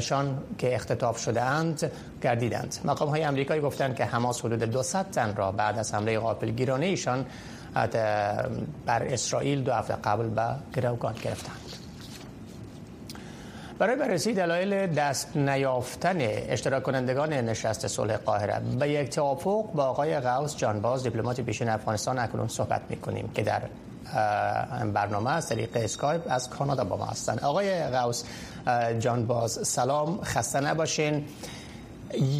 شان 0.00 0.38
که 0.58 0.74
اختطاف 0.74 1.18
شده 1.18 1.42
اند 1.42 1.90
گردیدند. 2.22 2.76
مقام 2.84 3.08
های 3.08 3.22
امریکایی 3.22 3.60
گفتند 3.60 3.96
که 3.96 4.04
حماس 4.04 4.44
حدود 4.44 4.62
200 4.62 5.10
تن 5.10 5.36
را 5.36 5.52
بعد 5.52 5.78
از 5.78 5.94
حمله 5.94 6.18
غافلگیرانه 6.18 6.86
ایشان 6.86 7.26
بر 8.86 9.02
اسرائیل 9.02 9.62
دو 9.62 9.72
هفته 9.72 9.94
قبل 10.04 10.28
به 10.28 10.42
گروگان 10.74 11.14
گرفتند. 11.22 11.56
برای 13.78 13.96
بررسی 13.96 14.32
دلایل 14.32 14.86
دست 14.86 15.36
نیافتن 15.36 16.16
اشتراک 16.20 16.82
کنندگان 16.82 17.32
نشست 17.32 17.86
صلح 17.86 18.16
قاهره 18.16 18.60
به 18.78 18.88
یک 18.88 19.10
توافق 19.10 19.72
با 19.74 19.84
آقای 19.84 20.20
غوث 20.20 20.56
جانباز 20.56 21.02
دیپلمات 21.02 21.40
پیشین 21.40 21.68
افغانستان 21.68 22.18
اکنون 22.18 22.48
صحبت 22.48 22.80
می‌کنیم 22.90 23.30
که 23.34 23.42
در 23.42 23.62
برنامه 24.92 25.30
از 25.30 25.48
طریق 25.48 25.70
اسکایپ 25.74 26.22
از 26.28 26.50
کانادا 26.50 26.84
با 26.84 26.96
ما 26.96 27.06
هستند 27.06 27.40
آقای 27.40 27.84
غوث 27.84 28.24
جانباز 28.98 29.68
سلام 29.68 30.20
خسته 30.22 30.60
نباشین. 30.60 31.24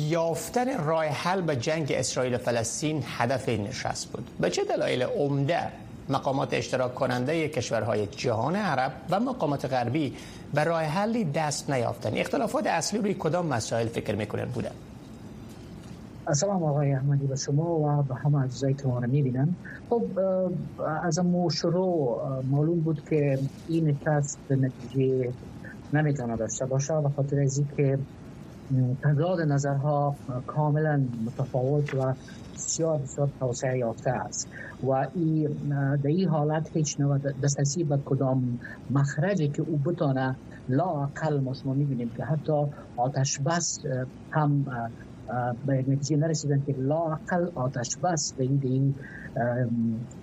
یافتن 0.08 0.84
راه 0.84 1.04
حل 1.04 1.40
به 1.40 1.56
جنگ 1.56 1.92
اسرائیل 1.92 2.34
و 2.34 2.38
فلسطین 2.38 3.04
هدف 3.18 3.48
این 3.48 3.66
نشست 3.66 4.08
بود. 4.12 4.28
به 4.40 4.50
چه 4.50 4.64
دلایل 4.64 5.02
عمده 5.02 5.68
مقامات 6.08 6.54
اشتراک 6.54 6.94
کننده 6.94 7.48
کشورهای 7.48 8.06
جهان 8.06 8.56
عرب 8.56 8.92
و 9.10 9.20
مقامات 9.20 9.64
غربی 9.64 10.16
به 10.54 10.64
راه 10.64 10.82
حلی 10.82 11.24
دست 11.24 11.70
نیافتن 11.70 12.16
اختلافات 12.16 12.66
اصلی 12.66 12.98
روی 12.98 13.14
کدام 13.14 13.46
مسائل 13.46 13.88
فکر 13.88 14.14
می‌کنن 14.14 14.44
بوده؟ 14.44 14.70
سلام 16.32 16.62
آقای 16.62 16.92
احمدی 16.92 17.26
به 17.26 17.36
شما 17.36 17.78
و 17.78 18.02
به 18.02 18.14
همه 18.24 18.42
عزیزایی 18.44 18.74
که 18.74 18.88
ما 18.88 18.98
رو 18.98 19.08
می‌بینن 19.10 19.56
خب 19.88 20.18
از 21.02 21.18
امو 21.18 21.50
شروع 21.50 22.22
معلوم 22.48 22.80
بود 22.80 23.02
که 23.08 23.38
این 23.66 23.88
نشست 23.88 24.40
به 24.48 24.56
نتیجه 24.56 25.34
نمی‌تونه 25.92 26.36
داشته 26.36 26.66
باشه 26.66 26.94
و 26.94 27.08
خاطر 27.08 27.40
از 27.40 27.60
که 27.76 27.98
تضاد 29.02 29.40
نظرها 29.40 30.18
کاملا 30.46 31.08
متفاوت 31.24 31.94
و 31.94 32.14
بسیار 32.54 32.98
بسیار 32.98 33.30
توسعه 33.40 33.78
یافته 33.78 34.10
است. 34.10 34.48
و 34.82 35.06
ای 35.14 35.48
در 36.04 36.08
این 36.10 36.28
حالت 36.28 36.68
هیچ 36.72 37.00
نوع 37.00 37.18
دسترسی 37.44 37.84
به 37.84 37.98
کدام 38.04 38.58
مخرجی 38.90 39.50
که 39.50 39.62
او 39.62 39.78
بتانه 39.78 40.38
لا 40.68 41.02
اقل 41.02 41.40
ما 41.40 41.52
شما 41.54 41.74
می‌بینیم 41.74 42.12
که 42.16 42.24
حتی 42.24 42.52
آتش 42.96 43.40
بس 43.46 43.78
هم 44.32 44.64
به 45.64 45.84
نتیجه 45.88 46.16
نرسیدن 46.16 46.62
که 46.66 46.74
لا 46.78 47.12
اقل 47.12 47.48
آتش 47.54 47.98
بس 48.02 48.34
به 48.36 48.44
این 48.44 48.94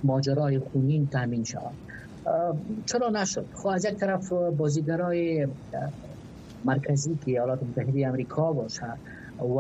ماجرای 0.03 0.60
خونین 0.60 1.08
تامین 1.10 1.43
شود. 1.43 1.77
چرا 2.86 3.10
نشد. 3.10 3.48
خب 3.53 3.67
از 3.67 3.86
یک 3.86 3.96
طرف 3.96 4.31
بازیگرای 4.58 5.48
مرکزی 6.65 7.15
که 7.15 7.31
ایالات 7.31 7.63
متحده 7.63 8.08
امریکا 8.08 8.53
باشه 8.53 8.93
و 9.39 9.60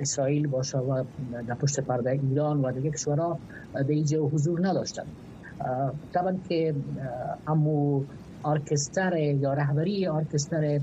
اسرائیل 0.00 0.46
باشه 0.46 0.78
و 0.78 1.04
در 1.48 1.54
پشت 1.54 1.80
پرده 1.80 2.10
ایران 2.10 2.60
و 2.60 2.72
دیگه 2.72 2.90
کشورها 2.90 3.40
در 3.74 3.84
اینجا 3.88 4.18
حضور 4.18 4.68
نداشتن. 4.68 5.02
طبعا 6.14 6.38
که 6.48 6.74
امو 7.46 8.04
ارکستر 8.44 9.16
یا 9.16 9.52
رهبری 9.54 10.06
ارکستر 10.06 10.80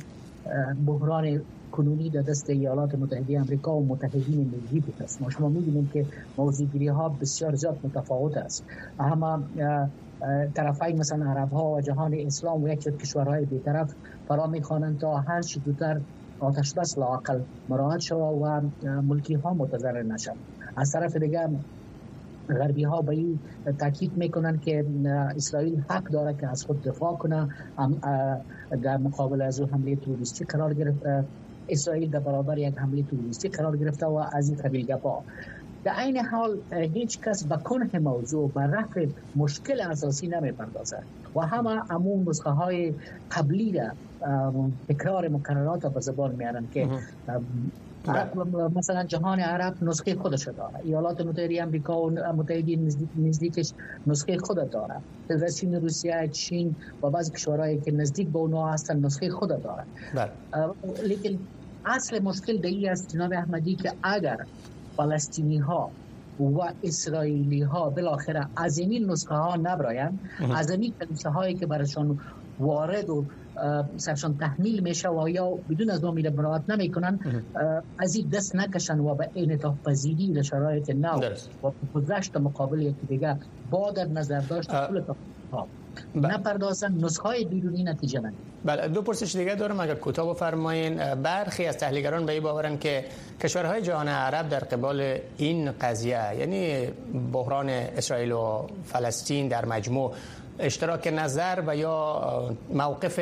بحران 0.85 1.45
کنونی 1.71 2.09
در 2.09 2.21
دست 2.21 2.49
ایالات 2.49 2.95
متحده 2.95 3.39
امریکا 3.39 3.75
و 3.77 3.87
متحدین 3.87 4.49
ملی 4.49 4.79
بود 4.79 5.01
است 5.03 5.21
ما 5.21 5.29
شما 5.29 5.49
می‌بینیم 5.49 5.89
که 5.93 6.07
موضوعگیری 6.37 6.87
ها 6.87 7.09
بسیار 7.09 7.55
زیاد 7.55 7.79
متفاوت 7.83 8.37
است. 8.37 8.65
اما 8.99 9.49
طرفین 10.55 10.99
مثلا 10.99 11.31
عرب 11.31 11.49
ها 11.53 11.71
و 11.71 11.81
جهان 11.81 12.15
اسلام 12.19 12.63
و 12.63 12.67
یک 12.67 12.79
کشورهای 13.01 13.45
بیطرف 13.45 13.93
فرا 14.27 14.47
می‌خوانند 14.47 14.99
تا 14.99 15.17
هر 15.17 15.41
چی 15.41 15.59
دوتر 15.59 16.01
آتش 16.39 16.73
بس 16.73 16.97
لاقل 16.97 17.43
مراحت 17.67 17.99
شود 17.99 18.19
و 18.41 18.61
ملکی 19.01 19.33
ها 19.33 19.53
متضرر 19.53 20.03
نشد 20.03 20.37
از 20.75 20.91
طرف 20.91 21.15
دیگر 21.15 21.49
غربی 22.49 22.83
ها 22.83 23.01
به 23.01 23.13
این 23.13 23.39
تاکید 23.79 24.17
می‌کنن 24.17 24.59
که 24.59 24.85
اسرائیل 25.35 25.81
حق 25.89 26.03
داره 26.03 26.35
که 26.39 26.47
از 26.47 26.63
خود 26.63 26.81
دفاع 26.81 27.15
کنه. 27.17 27.47
در 28.83 28.97
مقابل 28.97 29.41
از 29.41 29.61
حمله 29.71 29.95
توریستی 29.95 30.45
قرار 30.45 30.73
گرفت. 30.73 30.99
اسرائیل 31.69 32.09
در 32.09 32.19
برابر 32.19 32.57
یک 32.57 32.77
حمله 32.77 33.03
توریستی 33.03 33.49
قرار 33.49 33.77
گرفته 33.77 34.05
و 34.05 34.23
از 34.33 34.49
این 34.49 34.57
قبیل 34.57 34.85
گپا 34.85 35.23
در 35.83 35.99
این 35.99 36.17
حال 36.17 36.57
هیچ 36.71 37.19
کس 37.21 37.43
به 37.43 37.57
کنه 37.57 37.99
موضوع 37.99 38.51
به 38.51 38.61
رفع 38.61 39.07
مشکل 39.35 39.81
اساسی 39.81 40.27
نمی 40.27 40.51
پردازد 40.51 41.03
و 41.35 41.39
همه 41.39 41.91
امون 41.91 42.29
نسخه 42.29 42.49
های 42.49 42.93
قبلی 43.31 43.71
را 43.71 43.91
تکرار 44.89 45.27
مکررات 45.27 45.85
به 45.85 45.99
زبان 45.99 46.35
میارن 46.35 46.67
که 46.73 46.89
مثلا 48.75 49.03
جهان 49.03 49.39
عرب 49.39 49.83
نسخه 49.83 50.15
خودش 50.15 50.47
داره 50.47 50.79
ایالات 50.83 51.21
متحده 51.21 51.63
امریکا 51.63 52.01
و 52.01 52.09
متحدین 52.09 52.91
نزدیکش 53.17 53.73
نسخه 54.07 54.37
خود 54.37 54.69
داره 54.69 54.95
فدراسیون 55.27 55.75
روسیه 55.75 56.29
چین 56.31 56.75
و 57.03 57.09
بعضی 57.09 57.31
کشورهایی 57.31 57.79
که 57.79 57.91
نزدیک 57.91 58.27
به 58.27 58.39
اونها 58.39 58.73
هستن 58.73 58.99
نسخه 59.05 59.29
خود 59.29 59.49
داره 59.49 59.83
بله. 60.15 60.31
لیکن 61.03 61.39
اصل 61.89 62.19
مشکل 62.23 62.57
در 62.57 62.91
است 62.91 63.09
جناب 63.09 63.33
احمدی 63.33 63.75
که 63.75 63.93
اگر 64.03 64.37
فلسطینی 64.97 65.57
ها 65.57 65.91
و 66.39 66.73
اسرائیلی 66.83 67.61
ها 67.61 67.89
بالاخره 67.89 68.47
از 68.57 68.77
این 68.77 69.11
نسخه 69.11 69.35
ها 69.35 69.55
نبراین 69.55 70.19
از 70.55 70.71
این 70.71 70.93
کلیسه 70.99 71.29
هایی 71.29 71.55
که 71.55 71.65
برشان 71.65 72.19
وارد 72.59 73.09
و 73.09 73.25
سرشان 73.97 74.37
تحمیل 74.37 74.83
میشه 74.83 75.09
و 75.09 75.29
یا 75.29 75.49
بدون 75.69 75.89
از 75.89 76.03
نامیل 76.03 76.29
براعت 76.29 76.69
نمی‌کنن 76.69 77.19
از 77.99 78.15
این 78.15 78.29
دست 78.29 78.55
نکشن 78.55 78.99
و 78.99 79.15
به 79.15 79.29
انعطاف 79.35 79.75
پذیری 79.85 80.43
شرایط 80.43 80.89
نو 80.89 81.19
و 81.63 81.71
گذشت 81.93 82.37
مقابل 82.37 82.81
یکی 82.81 83.05
دیگه 83.07 83.37
با 83.69 83.91
در 83.91 84.05
نظر 84.05 84.39
داشت. 84.39 84.69
نپردازن 86.15 86.93
نسخه 86.93 87.23
های 87.23 87.45
بیرونی 87.45 87.83
نتیجه 87.83 88.19
نگیرن 88.19 88.33
بله 88.65 88.87
دو 88.87 89.01
پرسش 89.01 89.35
دیگه 89.35 89.55
دارم 89.55 89.79
اگر 89.79 89.95
کوتاه 89.95 90.33
بفرمایین. 90.33 91.15
برخی 91.15 91.65
از 91.65 91.77
تحلیلگران 91.77 92.25
به 92.25 92.31
این 92.33 92.43
باورن 92.43 92.77
که 92.77 93.05
کشورهای 93.43 93.81
جهان 93.81 94.07
عرب 94.07 94.49
در 94.49 94.59
قبال 94.59 95.17
این 95.37 95.71
قضیه 95.71 96.35
یعنی 96.39 96.87
بحران 97.33 97.69
اسرائیل 97.69 98.31
و 98.31 98.67
فلسطین 98.83 99.47
در 99.47 99.65
مجموع 99.65 100.13
اشتراک 100.59 101.07
نظر 101.07 101.63
و 101.67 101.75
یا 101.75 102.55
موقف 102.73 103.19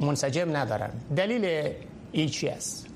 منسجم 0.00 0.56
ندارن. 0.56 0.90
دلیل 1.16 1.72
ای 2.12 2.28
چی 2.28 2.48
است؟ 2.48 2.86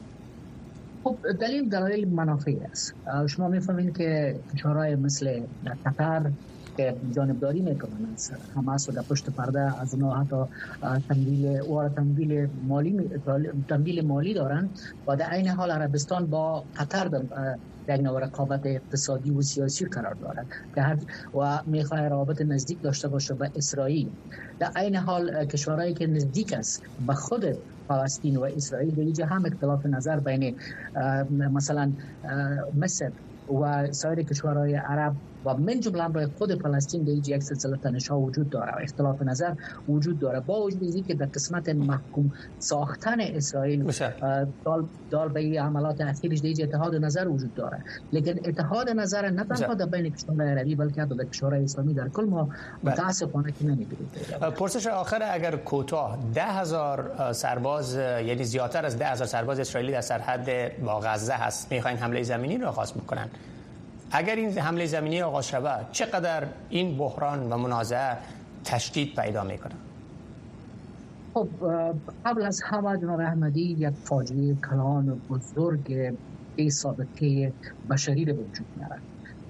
خب 1.05 1.17
دلیل 1.41 1.69
دلیل 1.69 2.09
منافعی 2.09 2.61
است. 2.71 2.95
شما 3.29 3.49
می‌فهمید 3.49 3.97
که 3.97 4.37
کشورهای 4.55 4.95
مثل 4.95 5.41
قطر 5.87 6.31
جانبداری 7.11 7.63
می‌کنن 7.63 8.07
از 8.13 8.31
حماس 8.55 8.89
و 8.89 8.93
در 8.93 9.03
پشت 9.03 9.31
پرده 9.31 9.81
از 9.81 9.95
اونها 9.95 10.21
حتی 10.21 10.37
تمویل 11.09 11.61
و 11.61 11.89
مالی 12.67 13.11
تمویل 13.69 14.07
مالی 14.07 14.35
دارن. 14.35 14.71
و 15.07 15.17
در 15.17 15.27
عین 15.27 15.49
حال 15.49 15.71
عربستان 15.71 16.27
با 16.27 16.65
قطر 16.77 17.09
در 17.87 17.97
نوع 17.97 18.25
رقابت 18.25 18.61
اقتصادی 18.65 19.31
و 19.31 19.43
سیاسی 19.43 19.85
قرار 19.85 20.15
دارد 20.15 20.47
که 20.75 20.97
و 21.39 21.63
می‌خواه 21.67 22.09
رابط 22.09 22.41
نزدیک 22.41 22.83
داشته 22.83 23.09
باشه 23.09 23.35
به 23.35 23.51
اسرائیل. 23.57 24.11
در 24.59 24.71
عین 24.77 24.97
حال 24.97 25.45
کشورهایی 25.45 25.95
که 25.95 26.07
نزدیک 26.07 26.53
است 26.53 26.83
به 27.07 27.15
خود 27.15 27.45
فلسطین 27.89 28.37
و 28.37 28.43
اسرائیل 28.43 28.95
در 28.95 29.03
اینجا 29.03 29.27
هم 29.27 29.45
اختلاف 29.45 29.87
نظر 29.87 30.21
بین 30.21 30.57
مثلا 31.31 31.93
مصر 32.75 33.13
و 33.63 33.93
سایر 33.93 34.23
کشورهای 34.23 34.75
عرب 34.75 35.17
و 35.47 35.55
من 35.55 35.81
جمله 35.81 36.09
برای 36.09 36.27
خود 36.27 36.63
فلسطین 36.63 37.05
به 37.05 37.13
یک 37.13 37.43
سلسله 37.43 37.77
تنش 37.77 38.09
ها 38.09 38.19
وجود 38.19 38.51
داره. 38.51 38.73
و 38.73 38.79
اختلاف 38.83 39.23
نظر 39.23 39.53
وجود 39.89 40.19
داره. 40.19 40.41
با 40.41 40.63
وجود 40.63 41.07
که 41.07 41.15
در 41.15 41.27
قسمت 41.27 41.69
محکوم 41.69 42.33
ساختن 42.59 43.21
اسرائیل 43.21 43.93
دال, 44.65 44.85
دال 45.11 45.29
به 45.29 45.61
عملات 45.61 46.01
اخیرش 46.01 46.41
دیگه 46.41 46.65
اتحاد 46.65 46.95
نظر 46.95 47.29
وجود 47.29 47.55
داره. 47.55 47.85
لیکن 48.13 48.33
اتحاد 48.45 48.91
نظر 48.91 49.31
نه 49.31 49.45
تنها 49.45 49.75
در 49.75 49.87
بین 49.87 50.13
کشورهای 50.13 50.51
عربی 50.51 50.75
بلکه 50.75 51.05
در 51.05 51.25
کشورهای 51.25 51.65
اسلامی 51.65 51.95
در 51.95 52.09
کل 52.09 52.25
ما 52.25 52.49
بله. 52.85 52.93
متاسفانه 52.93 53.53
که 53.53 53.65
نمی‌بینیم 53.65 54.11
پرسش 54.57 54.87
آخر 54.87 55.23
اگر 55.31 55.57
کوتاه 55.57 56.19
ده 56.35 56.45
هزار 56.45 57.33
سرباز 57.33 57.95
یعنی 57.97 58.45
زیادتر 58.45 58.87
از 58.87 58.99
ده 58.99 59.07
هزار 59.07 59.27
سرباز 59.27 59.61
اسرائیلی 59.61 59.93
در 59.93 60.01
سرحد 60.01 60.79
با 60.85 61.01
غزه 61.01 61.33
هست 61.33 61.73
می‌خواین 61.73 61.97
حمله 61.97 62.23
زمینی 62.23 62.59
رو 62.59 62.69
آغاز 62.69 62.95
بکنن؟ 62.95 63.29
اگر 64.11 64.37
این 64.37 64.59
حمله 64.59 64.87
زمینی 64.87 65.23
آغاز 65.23 65.49
شود 65.49 65.87
چقدر 65.93 66.47
این 66.71 66.99
بحران 66.99 67.53
و 67.53 67.57
منازعه 67.57 68.17
تشدید 68.65 69.15
پیدا 69.15 69.45
می‌کنه؟ 69.45 69.75
خب 71.35 71.49
قبل 72.25 72.43
از 72.43 72.63
همه 72.65 72.99
جناب 72.99 73.21
احمدی 73.21 73.77
یک 73.79 73.95
فاجعه 74.05 74.55
کلان 74.71 75.21
بزرگ 75.31 76.15
ای 76.57 76.71
سابقه 76.71 77.53
بشری 77.91 78.25
رو 78.25 78.33
وجود 78.33 78.67
میاره 78.77 78.97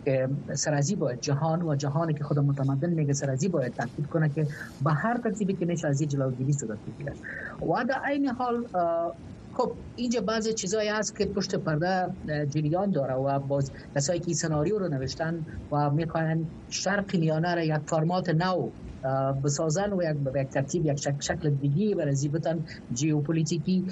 که 0.04 0.28
سرازی 0.54 0.96
باید 0.96 1.20
جهان 1.20 1.62
و 1.62 1.74
جهانی 1.74 2.14
که 2.14 2.24
خود 2.24 2.38
متمدن 2.38 2.90
میگه 2.90 3.12
سرازی 3.12 3.48
باید 3.48 3.74
تاکید 3.74 4.06
کنه 4.06 4.28
که 4.28 4.46
به 4.84 4.92
هر 4.92 5.18
ترتیبی 5.18 5.52
که 5.52 5.66
میشه 5.66 5.88
از 5.88 6.02
جلوگیری 6.02 6.52
صورت 6.52 6.78
بگیره 6.78 7.12
و 7.62 7.84
در 7.84 8.08
این 8.08 8.28
حال 8.28 8.66
خب 9.56 9.78
اینجا 9.94 10.20
بعضی 10.20 10.54
چیزایی 10.54 10.88
هست 10.88 11.16
که 11.16 11.26
پشت 11.26 11.54
پرده 11.54 12.06
جریان 12.48 12.90
داره 12.90 13.14
و 13.14 13.38
باز 13.38 13.70
کسایی 13.94 14.20
که 14.20 14.34
سناریو 14.34 14.78
رو 14.78 14.88
نوشتن 14.88 15.44
و 15.72 15.90
می‌خواین 15.90 16.52
شرق 16.68 17.16
میانه 17.16 17.54
را 17.54 17.64
یک 17.64 17.80
فرمات 17.88 18.28
نو 18.28 18.70
بسازن 19.44 19.92
و 19.92 20.02
یک 20.02 20.16
یک 20.36 20.48
ترتیب 20.48 20.86
یک 20.86 20.98
شکل, 20.98 21.18
شکل 21.20 21.50
دیگی 21.50 21.94
برای 21.94 22.14
زیبتن 22.14 22.64
جیوپولیتیکی 22.92 23.86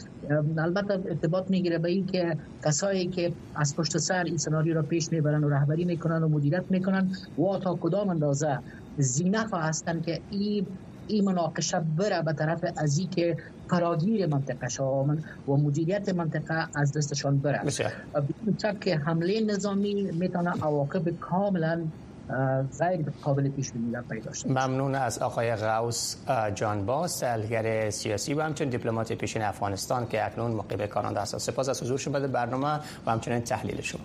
البته 0.59 0.95
ارتباط 1.09 1.51
می‌گیره 1.51 1.79
به 1.79 1.91
این 1.91 2.07
که 2.07 2.37
کسایی 2.65 3.09
که 3.09 3.37
از 3.55 3.75
پشت 3.79 3.99
سر 3.99 4.25
این 4.25 4.37
سناریو 4.37 4.75
را 4.75 4.83
پیش 4.83 5.13
می‌برن 5.13 5.45
و 5.45 5.49
رهبری 5.49 5.85
می‌کنن 5.85 6.23
و 6.23 6.29
مدیریت 6.29 6.65
می‌کنن 6.71 7.09
و 7.39 7.59
تا 7.59 7.79
کدام 7.81 8.09
اندازه 8.09 8.59
زینف 8.97 9.55
هستن 9.55 10.01
که 10.01 10.23
این 10.29 10.79
این 11.09 11.25
مناقشه 11.25 11.81
بره 11.99 12.23
به 12.23 12.33
طرف 12.33 12.65
ازی 12.77 13.07
که 13.07 13.37
فراگیر 13.71 14.27
منطقه 14.27 14.69
شامن 14.69 15.25
و 15.49 15.53
مدیریت 15.53 16.09
منطقه 16.09 16.69
از 16.75 16.93
دستشان 16.93 17.39
بره. 17.39 17.61
بدون 18.15 18.79
که 18.81 18.97
حمله 18.97 19.41
نظامی 19.41 20.03
می‌تونه 20.03 20.51
عواقب 20.51 21.09
کاملا 21.21 21.81
غیر 22.81 23.07
قابل 23.23 23.49
پیش 23.49 23.73
بینی 23.73 23.97
پیدا 24.11 24.33
شد 24.33 24.49
ممنون 24.49 24.95
از 24.95 25.19
آقای 25.19 25.57
غوس 25.57 26.17
جان 26.55 26.87
باس 26.87 27.19
تحلیلگر 27.19 27.91
سیاسی 27.91 28.35
و 28.35 28.43
همچنین 28.43 28.71
دیپلمات 28.71 29.13
پیشین 29.13 29.43
افغانستان 29.43 30.09
که 30.09 30.27
اکنون 30.27 30.51
مقیم 30.51 30.87
کانادا 30.87 31.21
هست 31.21 31.39
سپاس 31.39 31.69
از 31.69 31.83
حضور 31.83 31.99
شما 31.99 32.19
برنامه 32.19 32.81
و 33.07 33.11
همچنین 33.11 33.41
تحلیل 33.41 33.81
شما. 33.81 34.05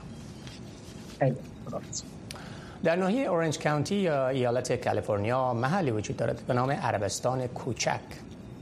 در 2.83 2.95
ناحیه 2.95 3.27
اورنج 3.27 3.59
کانتی 3.59 3.95
یا 3.95 4.27
ایالت 4.27 4.85
کالیفرنیا 4.85 5.53
محلی 5.53 5.91
وجود 5.91 6.17
دارد 6.17 6.41
به 6.47 6.53
نام 6.53 6.71
عربستان 6.71 7.47
کوچک. 7.47 7.99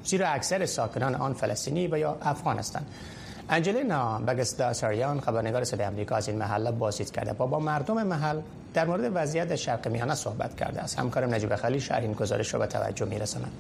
زیرا 0.04 0.28
اکثر 0.28 0.66
ساکنان 0.66 1.16
آن 1.16 1.34
فلسطینی 1.34 1.88
و 1.88 1.98
یا 1.98 2.18
افغان 2.22 2.60
هستند. 2.60 2.86
انجلینا 3.50 4.20
بگستاساریان 4.20 5.20
خبرنگار 5.20 5.64
صدای 5.64 5.88
آمریکا 5.88 6.16
از 6.16 6.28
این 6.28 6.38
محله 6.38 6.72
بازدید 6.72 7.12
کرده 7.12 7.34
با 7.34 7.48
با 7.48 7.60
مردم 7.60 8.04
محل 8.04 8.40
در 8.74 8.86
مورد 8.86 9.12
وضعیت 9.16 9.56
شرق 9.56 9.88
میانه 9.88 10.16
صحبت 10.16 10.56
کرده 10.56 10.82
است. 10.82 11.00
همکارم 11.00 11.34
نجیب 11.34 11.56
خلیل 11.56 11.80
شهر 11.80 12.00
این 12.02 12.14
گزارش 12.14 12.54
را 12.54 12.60
به 12.60 12.68
توجه 12.68 13.06
میرساند. 13.06 13.52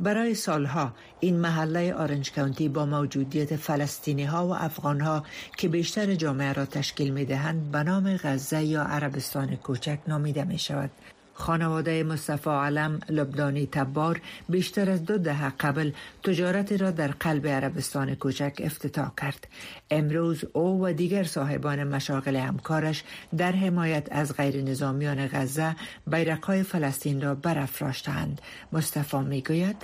برای 0.00 0.34
سالها 0.34 0.92
این 1.20 1.40
محله 1.40 1.94
آرنج 1.94 2.32
کانتی 2.32 2.68
با 2.68 2.86
موجودیت 2.86 3.56
فلسطینی 3.56 4.24
ها 4.24 4.46
و 4.46 4.54
افغان 4.54 5.00
ها 5.00 5.22
که 5.56 5.68
بیشتر 5.68 6.14
جامعه 6.14 6.52
را 6.52 6.66
تشکیل 6.66 7.12
می 7.12 7.24
دهند 7.24 7.70
به 7.70 7.82
نام 7.82 8.16
غزه 8.16 8.64
یا 8.64 8.82
عربستان 8.82 9.56
کوچک 9.56 9.98
نامیده 10.08 10.44
می 10.44 10.58
شود. 10.58 10.90
خانواده 11.38 12.02
مصطفی 12.02 12.50
علم 12.50 13.00
لبنانی 13.08 13.66
تبار 13.66 14.20
بیشتر 14.48 14.90
از 14.90 15.04
دو 15.04 15.18
دهه 15.18 15.50
قبل 15.60 15.90
تجارت 16.22 16.72
را 16.72 16.90
در 16.90 17.08
قلب 17.08 17.46
عربستان 17.46 18.14
کوچک 18.14 18.52
افتتاح 18.64 19.10
کرد. 19.20 19.48
امروز 19.90 20.44
او 20.52 20.84
و 20.84 20.92
دیگر 20.92 21.24
صاحبان 21.24 21.84
مشاغل 21.84 22.36
همکارش 22.36 23.04
در 23.36 23.52
حمایت 23.52 24.08
از 24.10 24.36
غیر 24.36 24.62
نظامیان 24.62 25.28
غزه 25.32 25.76
بیرقهای 26.06 26.62
فلسطین 26.62 27.20
را 27.20 27.34
برافراشتند. 27.34 28.40
مصطفی 28.72 29.16
می‌گوید 29.16 29.76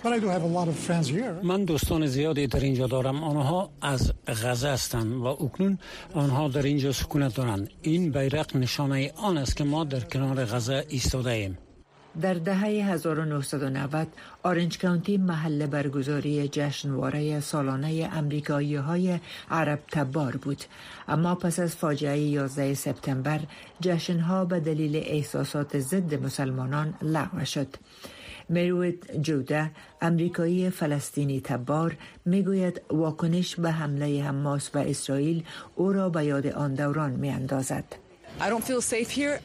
من 1.43 1.65
دوستان 1.65 2.07
زیادی 2.07 2.47
در 2.47 2.61
اینجا 2.61 2.87
دارم. 2.87 3.25
آنها 3.25 3.71
از 3.83 4.12
غزه 4.27 4.69
هستند 4.69 5.12
و 5.12 5.27
اکنون 5.27 5.79
آنها 6.15 6.49
در 6.49 6.62
اینجا 6.62 6.93
سکونت 6.93 7.35
دارند. 7.35 7.71
این 7.83 8.11
بیرق 8.11 8.57
نشانه 8.57 9.12
آن 9.17 9.38
است 9.38 9.57
که 9.57 9.65
ما 9.65 9.85
در 9.85 10.01
کنار 10.01 10.45
غزه 10.45 10.85
ایستاده 10.88 11.42
در 12.20 12.35
دهه 12.35 12.64
1990 12.64 14.07
آرنج 14.42 14.79
کانتی 14.79 15.16
محل 15.18 15.66
برگزاری 15.66 16.48
جشنواره 16.48 17.40
سالانه 17.40 18.11
امریکایی 18.12 18.75
های 18.75 19.18
عرب 19.51 19.79
تبار 19.92 20.37
بود. 20.37 20.64
اما 21.09 21.35
پس 21.35 21.59
از 21.59 21.77
فاجعه 21.77 22.18
11 22.18 22.75
سپتامبر 22.75 23.40
جشنها 23.81 24.44
به 24.44 24.61
دلیل 24.61 24.96
احساسات 24.96 25.79
ضد 25.79 26.14
مسلمانان 26.14 26.94
لغو 27.03 27.44
شد. 27.44 27.77
مروت 28.51 29.20
جوده 29.20 29.70
امریکایی 30.01 30.70
فلسطینی 30.70 31.40
تبار 31.40 31.96
می‌گوید 32.25 32.81
واکنش 32.90 33.57
به 33.57 33.70
حمله 33.70 34.22
حماس 34.22 34.70
و 34.75 34.79
اسرائیل 34.79 35.44
او 35.75 35.92
را 35.92 36.09
به 36.09 36.25
یاد 36.25 36.46
آن 36.46 36.75
دوران 36.75 37.11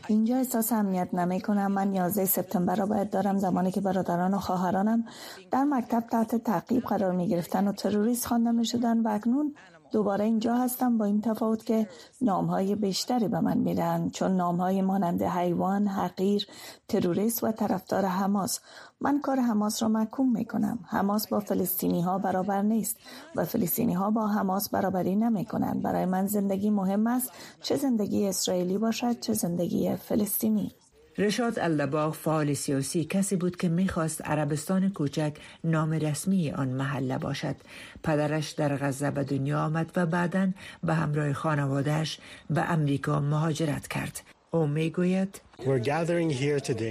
اینجا 0.08 0.38
احساس 0.38 0.72
امنیت 0.72 1.14
نمی 1.14 1.42
کنم. 1.42 1.72
من 1.72 1.94
11 1.94 2.26
سپتامبر 2.26 2.76
را 2.76 2.86
باید 2.86 3.10
دارم. 3.10 3.38
زمانی 3.38 3.72
که 3.72 3.82
برادران 3.82 4.34
و 4.34 4.40
خواهرانم 4.40 5.06
در 5.52 5.64
مکتب 5.64 6.04
تحت 6.12 6.36
تعقیب 6.36 6.84
قرار 6.84 7.12
می 7.12 7.28
گرفتن 7.28 7.68
و 7.68 7.72
تروریست 7.72 8.26
خوانده 8.26 8.52
می 8.52 8.66
شدن 8.66 9.00
و 9.00 9.08
اکنون 9.08 9.56
دوباره 9.92 10.26
اینجا 10.26 10.56
هستم 10.56 10.98
با 10.98 11.06
این 11.06 11.22
تفاوت 11.22 11.66
که 11.66 11.88
نامهای 12.22 12.76
بیشتری 12.76 13.28
به 13.28 13.40
من 13.40 13.58
میدن 13.58 14.10
چون 14.10 14.36
نامهای 14.36 14.82
مانند 14.82 15.24
حیوان، 15.24 15.88
حقیر، 15.88 16.48
تروریست 16.88 17.44
و 17.44 17.52
طرفدار 17.52 18.06
حماس 18.06 18.60
من 19.02 19.22
کار 19.22 19.40
حماس 19.40 19.84
را 19.84 19.90
محکوم 19.90 20.32
می 20.32 20.46
کنم. 20.46 20.80
حماس 20.88 21.28
با 21.28 21.40
فلسطینی 21.40 22.02
ها 22.02 22.18
برابر 22.18 22.62
نیست 22.62 22.98
و 23.36 23.46
فلسطینی 23.46 23.94
ها 23.94 24.12
با 24.12 24.28
حماس 24.28 24.70
برابری 24.70 25.16
نمی 25.16 25.46
کنند. 25.46 25.82
برای 25.82 26.06
من 26.06 26.28
زندگی 26.28 26.70
مهم 26.70 27.08
است 27.08 27.32
چه 27.62 27.76
زندگی 27.76 28.28
اسرائیلی 28.28 28.78
باشد 28.78 29.20
چه 29.20 29.34
زندگی 29.34 29.96
فلسطینی. 29.96 30.72
رشاد 31.20 31.60
الدباغ 31.60 32.14
فعال 32.14 32.54
سیاسی 32.54 33.06
کسی 33.06 33.36
بود 33.36 33.56
که 33.56 33.70
می‌خواست 33.70 34.22
عربستان 34.22 34.90
کوچک 34.90 35.34
نام 35.64 35.92
رسمی 35.92 36.52
آن 36.52 36.68
محله 36.68 37.18
باشد. 37.18 37.56
پدرش 38.04 38.52
در 38.52 38.78
غزه 38.78 39.12
به 39.12 39.24
دنیا 39.24 39.60
آمد 39.60 39.92
و 39.96 40.06
بعدا 40.06 40.50
به 40.84 40.94
همراه 40.94 41.34
خانوادهش 41.34 42.20
به 42.50 42.72
امریکا 42.72 43.20
مهاجرت 43.20 43.88
کرد. 43.88 44.22
او 44.52 44.68
می‌گوید 44.68 45.42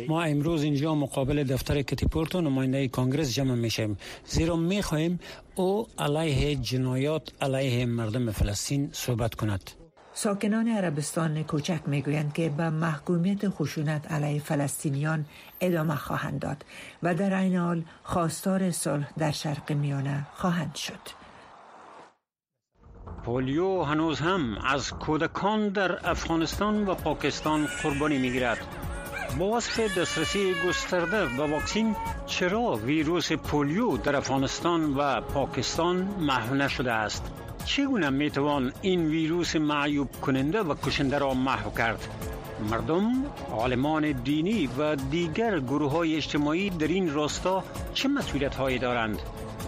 ما 0.09 0.23
امروز 0.23 0.63
اینجا 0.63 0.95
مقابل 0.95 1.45
دفتر 1.45 1.83
کتیپورت 1.83 2.35
و 2.35 2.41
نماینده 2.41 2.89
کانگرس 2.89 3.35
جمع 3.35 3.55
میشیم 3.55 3.99
زیرا 4.27 4.57
می‌خواهیم 4.57 5.21
او 5.55 5.87
علیه 5.99 6.57
جنایات 6.57 7.33
علیه 7.41 7.87
مردم 7.87 8.31
فلسطین 8.31 8.91
صحبت 8.93 9.35
کند 9.35 9.71
ساکنان 10.19 10.69
عربستان 10.69 11.43
کوچک 11.43 11.81
می‌گویند 11.87 12.33
که 12.33 12.49
به 12.49 12.71
محکومیت 12.71 13.49
خشونت 13.49 14.13
علیه 14.13 14.41
فلسطینیان 14.41 15.25
ادامه 15.61 15.97
خواهند 15.97 16.41
داد 16.41 16.65
و 17.03 17.15
در 17.15 17.35
این 17.35 17.57
حال 17.57 17.83
خواستار 18.03 18.71
صلح 18.71 19.09
در 19.19 19.31
شرق 19.31 19.73
میانه 19.73 20.27
خواهند 20.35 20.75
شد. 20.75 20.99
پولیو 23.25 23.83
هنوز 23.83 24.21
هم 24.21 24.59
از 24.67 24.91
کودکان 24.91 25.69
در 25.69 26.11
افغانستان 26.11 26.87
و 26.87 26.95
پاکستان 26.95 27.67
قربانی 27.83 28.19
می‌گیرد. 28.19 28.59
با 29.39 29.51
وصف 29.51 29.99
دسترسی 29.99 30.55
گسترده 30.69 31.27
به 31.27 31.47
واکسین 31.47 31.97
چرا 32.27 32.61
ویروس 32.61 33.33
پولیو 33.33 33.97
در 33.97 34.17
افغانستان 34.17 34.95
و 34.95 35.21
پاکستان 35.21 35.97
محو 36.21 36.55
نشده 36.55 36.93
است؟ 36.93 37.46
چگونه 37.67 38.11
می‌توان 38.11 38.73
این 38.83 39.07
ویروس 39.07 39.57
معیوب 39.57 40.09
کننده 40.21 40.61
و 40.61 40.75
کشنده 40.75 41.19
را 41.19 41.35
محو 41.35 41.71
کرد؟ 41.71 42.09
مردم، 42.71 43.25
عالمان 43.53 44.13
دینی 44.13 44.69
و 44.79 44.97
دیگر 44.97 45.61
گروه 45.61 45.91
های 45.91 46.17
اجتماعی 46.17 46.71
در 46.71 46.87
این 46.87 47.15
راستا 47.15 47.65
چه 47.95 48.09
مسئولیت 48.09 48.55
هایی 48.55 48.79
دارند؟ 48.79 49.19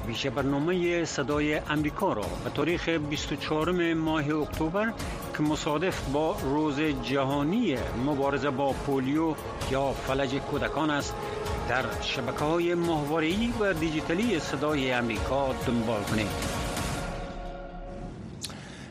ویژه 0.06 0.30
برنامه 0.30 1.04
صدای 1.04 1.54
امریکا 1.54 2.12
را 2.12 2.24
به 2.44 2.50
تاریخ 2.50 2.88
24 2.88 3.94
ماه 3.94 4.30
اکتبر 4.30 4.92
که 5.36 5.42
مصادف 5.42 6.08
با 6.12 6.36
روز 6.42 6.80
جهانی 6.80 7.76
مبارزه 8.06 8.50
با 8.50 8.72
پولیو 8.72 9.34
یا 9.70 9.92
فلج 9.92 10.34
کودکان 10.34 10.90
است 10.90 11.14
در 11.68 11.84
شبکه 12.02 12.44
های 12.44 12.74
و 13.60 13.72
دیجیتالی 13.72 14.38
صدای 14.38 14.92
امریکا 14.92 15.54
دنبال 15.66 16.02
کنید. 16.02 16.47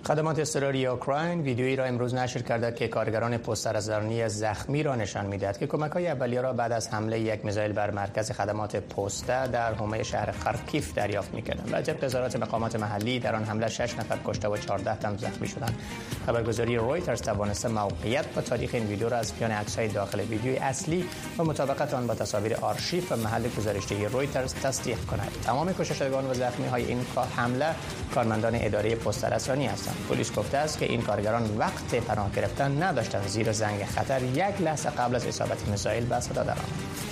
خدمات 0.08 0.40
اضطراری 0.40 0.86
اوکراین 0.86 1.42
ویدیویی 1.42 1.76
را 1.76 1.86
امروز 1.86 2.14
نشر 2.14 2.42
کرده 2.42 2.72
که 2.72 2.88
کارگران 2.88 3.38
پست 3.38 3.80
زخمی 4.28 4.84
را 4.84 4.96
نشان 4.96 5.26
می‌دهد 5.26 5.58
که 5.58 5.68
کمک 5.68 5.92
های 5.92 6.08
اولیه 6.08 6.42
را 6.42 6.54
بعد 6.54 6.72
از 6.72 6.88
حمله 6.88 7.20
یک 7.20 7.46
میزایل 7.46 7.72
بر 7.72 7.92
مرکز 7.92 8.32
خدمات 8.32 8.76
پسته 8.76 9.48
در 9.48 9.74
حومه 9.74 10.04
شهر 10.04 10.32
خرکیف 10.32 10.94
دریافت 10.94 11.34
می‌کردند 11.34 11.74
و 11.74 11.82
طبق 11.82 12.04
اظهارات 12.04 12.36
مقامات 12.36 12.76
محلی 12.76 13.20
در 13.20 13.36
آن 13.36 13.44
حمله 13.44 13.70
6 13.70 14.00
نفر 14.00 14.18
کشته 14.26 14.48
و 14.48 14.58
14 14.58 14.96
تن 14.96 15.18
زخمی 15.18 15.48
شدند. 15.48 15.80
خبرگزاری 16.26 16.76
رویترز 16.76 17.22
توانسته 17.22 17.68
موقعیت 17.68 18.26
و 18.36 18.42
تاریخ 18.42 18.70
این 18.74 18.88
ویدیو 18.88 19.10
را 19.10 19.18
از 19.18 19.34
میان 19.40 19.52
های 19.78 19.88
داخل 19.88 20.20
ویدیوی 20.20 20.58
اصلی 20.58 21.06
و 21.38 21.44
مطابقت 21.44 21.94
آن 21.94 22.08
با 22.08 22.16
تصاویر 22.16 22.56
آرشیو 22.56 23.04
و 23.10 23.16
محل 23.16 23.48
گزارشدهی 23.58 24.06
رویترز 24.06 24.54
تصدیق 24.54 25.06
کند. 25.06 25.32
تمام 25.46 25.74
کشتگان 25.74 26.26
و 26.26 26.34
زخمی 26.34 26.68
های 26.68 26.86
این 26.86 27.06
حمله 27.36 27.76
کارمندان 28.16 28.56
اداره 28.56 28.96
پست 28.96 29.26
رسانی 29.26 29.68
هستند. 29.68 29.97
پلیس 30.10 30.34
گفته 30.34 30.58
است 30.58 30.80
که 30.80 30.86
این 30.86 31.02
کارگران 31.02 31.58
وقت 31.58 31.96
پناه 31.96 32.32
گرفتن 32.32 32.84
نداشتند 32.84 33.28
زیر 33.28 33.52
زنگ 33.52 33.86
خطر 33.86 34.24
یک 34.24 34.62
لحظه 34.62 34.90
قبل 34.90 35.16
از 35.16 35.26
اصابت 35.26 35.68
میسایل 35.68 36.06
به 36.06 36.20
صدا 36.20 36.44
درآمد 36.44 37.08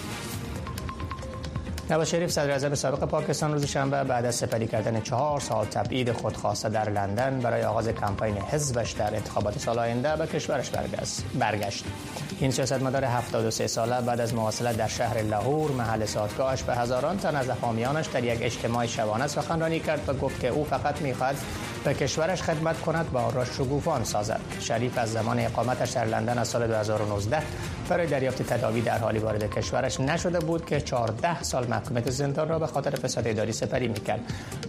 نواز 1.89 2.09
شریف 2.09 2.31
صدر 2.31 2.51
اعظم 2.51 2.75
سابق 2.75 3.03
پاکستان 3.03 3.53
روز 3.53 3.65
شنبه 3.65 4.03
بعد 4.03 4.25
از 4.25 4.35
سپری 4.35 4.67
کردن 4.67 5.01
چهار 5.01 5.39
سال 5.39 5.65
تبعید 5.65 6.11
خودخواسته 6.11 6.69
در 6.69 6.89
لندن 6.89 7.39
برای 7.39 7.63
آغاز 7.63 7.87
کمپین 7.87 8.37
حزبش 8.37 8.91
در 8.91 9.15
انتخابات 9.15 9.59
سال 9.59 9.79
آینده 9.79 10.15
به 10.15 10.27
کشورش 10.27 10.69
برگشت. 11.39 11.85
این 12.39 12.51
سیاستمدار 12.51 13.05
73 13.05 13.67
ساله 13.67 14.01
بعد 14.01 14.21
از 14.21 14.33
مواصلت 14.33 14.77
در 14.77 14.87
شهر 14.87 15.21
لاهور 15.21 15.71
محل 15.71 16.05
سادگاهش 16.05 16.63
به 16.63 16.75
هزاران 16.75 17.17
تن 17.17 17.35
از 17.35 17.49
حامیانش 17.49 18.07
در 18.07 18.23
یک 18.23 18.39
اجتماع 18.41 18.85
شبانه 18.85 19.27
سخنرانی 19.27 19.79
کرد 19.79 20.09
و 20.09 20.13
گفت 20.13 20.39
که 20.39 20.47
او 20.47 20.63
فقط 20.63 21.01
می‌خواهد 21.01 21.35
به 21.85 21.93
کشورش 21.93 22.41
خدمت 22.41 22.81
کند 22.81 23.05
و 23.13 23.17
آن 23.17 23.33
را 23.33 23.45
شگوفان 23.45 24.03
سازد. 24.03 24.41
شریف 24.59 24.97
از 24.97 25.11
زمان 25.11 25.39
اقامتش 25.39 25.89
در 25.89 26.05
لندن 26.05 26.37
از 26.37 26.47
سال 26.47 26.67
2019 26.67 27.41
برای 27.89 28.07
دریافت 28.07 28.41
تداوی 28.41 28.81
در 28.81 28.97
حالی 28.97 29.19
وارد 29.19 29.49
کشورش 29.49 29.99
نشده 29.99 30.39
بود 30.39 30.65
که 30.65 30.81
14 30.81 31.43
سال 31.43 31.67
محکومیت 31.67 32.09
زندان 32.09 32.49
را 32.49 32.59
به 32.59 32.67
خاطر 32.67 32.89
فساد 32.89 33.27
اداری 33.27 33.51
سپری 33.51 33.87
می‌کرد. 33.87 34.19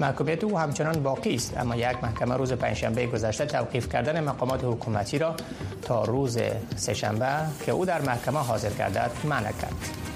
محکومیت 0.00 0.44
او 0.44 0.58
همچنان 0.58 1.02
باقی 1.02 1.34
است 1.34 1.56
اما 1.56 1.76
یک 1.76 1.96
محکمه 2.02 2.36
روز 2.36 2.52
پنجشنبه 2.52 3.06
گذشته 3.06 3.46
توقیف 3.46 3.88
کردن 3.88 4.24
مقامات 4.24 4.64
حکومتی 4.64 5.18
را 5.18 5.34
تا 5.82 6.04
روز 6.04 6.38
سه‌شنبه 6.76 7.26
که 7.66 7.72
او 7.72 7.84
در 7.84 8.00
محکمه 8.00 8.38
حاضر 8.38 8.70
گردد 8.70 9.10
منع 9.24 9.52
کرد. 9.52 10.15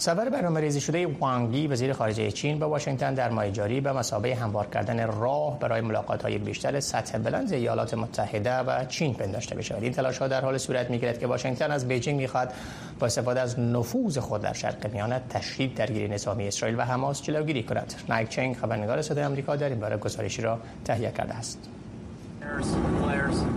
سفر 0.00 0.28
برنامه 0.28 0.60
ریزی 0.60 0.80
شده 0.80 1.06
وانگ 1.06 1.42
یی 1.42 1.66
وزیر 1.66 1.92
خارجه 1.92 2.30
چین 2.30 2.58
به 2.58 2.66
واشنگتن 2.66 3.14
در 3.14 3.30
ماه 3.30 3.50
جاری 3.50 3.80
به 3.80 3.92
مثابه 3.92 4.34
هموار 4.34 4.66
کردن 4.66 5.06
راه 5.06 5.58
برای 5.58 5.80
ملاقات 5.80 6.22
های 6.22 6.38
بیشتر 6.38 6.80
سطح 6.80 7.18
بلند 7.18 7.52
ایالات 7.52 7.94
متحده 7.94 8.58
و 8.58 8.84
چین 8.84 9.14
پنداشته 9.14 9.54
بشود 9.54 9.82
این 9.82 9.92
تلاش 9.92 10.18
ها 10.18 10.28
در 10.28 10.40
حال 10.40 10.58
صورت 10.58 10.90
می‌گیرد 10.90 11.18
که 11.18 11.26
واشنگتن 11.26 11.70
از 11.70 11.88
بیجینگ 11.88 12.20
می‌خواد 12.20 12.52
با 12.98 13.06
استفاده 13.06 13.40
از 13.40 13.58
نفوذ 13.58 14.18
خود 14.18 14.42
در 14.42 14.52
شرق 14.52 14.92
میانه 14.92 15.20
تشدید 15.30 15.74
درگیری 15.74 16.08
نظامی 16.08 16.48
اسرائیل 16.48 16.78
و 16.78 16.82
حماس 16.82 17.22
جلوگیری 17.22 17.62
کند. 17.62 17.94
نایک 18.08 18.28
چنگ 18.28 18.56
خبرنگار 18.56 19.02
صدای 19.02 19.24
آمریکا 19.24 19.56
در 19.56 19.68
این 19.68 19.80
باره 19.80 19.96
گزارشی 19.96 20.42
را 20.42 20.58
تهیه 20.84 21.10
کرده 21.10 21.34
است. 21.34 21.77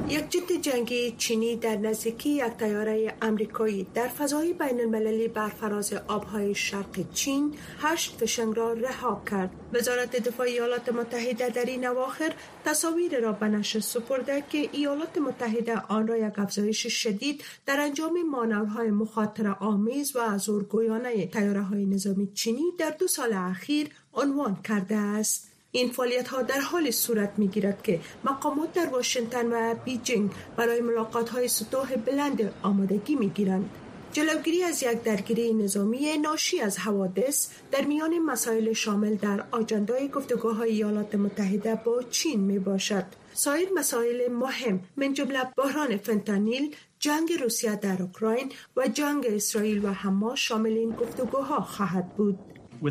یک 0.10 0.30
جت 0.30 0.52
جنگی 0.62 1.12
چینی 1.18 1.56
در 1.56 1.76
نزدیکی 1.76 2.30
یک 2.30 2.44
تیاره 2.44 3.14
امریکایی 3.22 3.88
در 3.94 4.08
فضای 4.08 4.54
بین 4.54 4.80
المللی 4.82 5.28
بر 5.28 5.50
فراز 5.50 5.94
آبهای 5.94 6.56
شرق 6.56 7.12
چین 7.14 7.56
هشت 7.80 8.18
فشنگ 8.20 8.58
را 8.58 8.74
رها 8.74 9.22
کرد. 9.32 9.50
وزارت 9.74 10.16
دفاع 10.16 10.48
ایالات 10.48 10.90
متحده 10.90 11.50
در 11.50 11.66
این 11.66 11.88
اواخر 11.88 12.34
تصاویر 12.66 13.20
را 13.20 13.32
به 13.32 13.48
نشر 13.48 13.80
سپرده 13.80 14.44
که 14.50 14.70
ایالات 14.72 15.18
متحده 15.18 15.80
آن 15.80 16.08
را 16.08 16.18
یک 16.18 16.40
افزایش 16.40 16.88
شدید 16.88 17.44
در 17.66 17.80
انجام 17.80 18.30
مانورهای 18.32 18.92
مخاطره 18.92 19.54
آمیز 19.60 20.16
و 20.16 20.38
زورگویانه 20.38 21.28
تیاره 21.28 21.62
های 21.62 21.86
نظامی 21.86 22.28
چینی 22.34 22.64
در 22.80 22.90
دو 22.90 23.08
سال 23.08 23.34
اخیر 23.34 23.90
عنوان 24.14 24.58
کرده 24.64 24.96
است. 24.96 25.51
این 25.72 25.90
فعالیت 25.90 26.28
ها 26.28 26.42
در 26.42 26.60
حال 26.60 26.92
صورت 26.92 27.34
می 27.38 27.48
گیرد 27.48 27.84
که 27.84 28.00
مقامات 28.24 28.74
در 28.74 28.86
واشنگتن 28.86 29.46
و 29.46 29.76
بیجینگ 29.86 30.32
برای 30.58 30.82
ملاقات 30.82 31.30
های 31.30 31.48
سطوح 31.48 31.96
بلند 31.96 32.54
آمادگی 32.64 33.16
می 33.16 33.30
گیرند. 33.30 33.70
جلوگیری 34.14 34.64
از 34.64 34.84
یک 34.84 35.04
درگیری 35.04 35.54
نظامی 35.54 36.18
ناشی 36.18 36.60
از 36.60 36.78
حوادث 36.78 37.48
در 37.72 37.82
میان 37.82 38.20
مسائل 38.20 38.74
شامل 38.74 39.16
در 39.16 39.44
آجندای 39.52 40.08
گفتگاه 40.08 40.56
های 40.56 40.72
ایالات 40.72 41.16
متحده 41.16 41.76
با 41.76 42.04
چین 42.04 42.40
می 42.40 42.60
باشد. 42.60 43.06
سایر 43.34 43.70
مسائل 43.76 44.32
مهم 44.32 44.80
من 44.98 45.14
جمله 45.14 45.40
بحران 45.58 45.98
فنتانیل، 45.98 46.76
جنگ 47.00 47.34
روسیه 47.42 47.76
در 47.76 48.02
اوکراین 48.02 48.52
و 48.78 48.88
جنگ 48.88 49.26
اسرائیل 49.28 49.86
و 49.86 49.88
حماس 49.94 50.40
شامل 50.40 50.72
این 50.72 50.90
گفتگوها 50.90 51.62
خواهد 51.62 52.16
بود. 52.16 52.40
Um, 52.82 52.88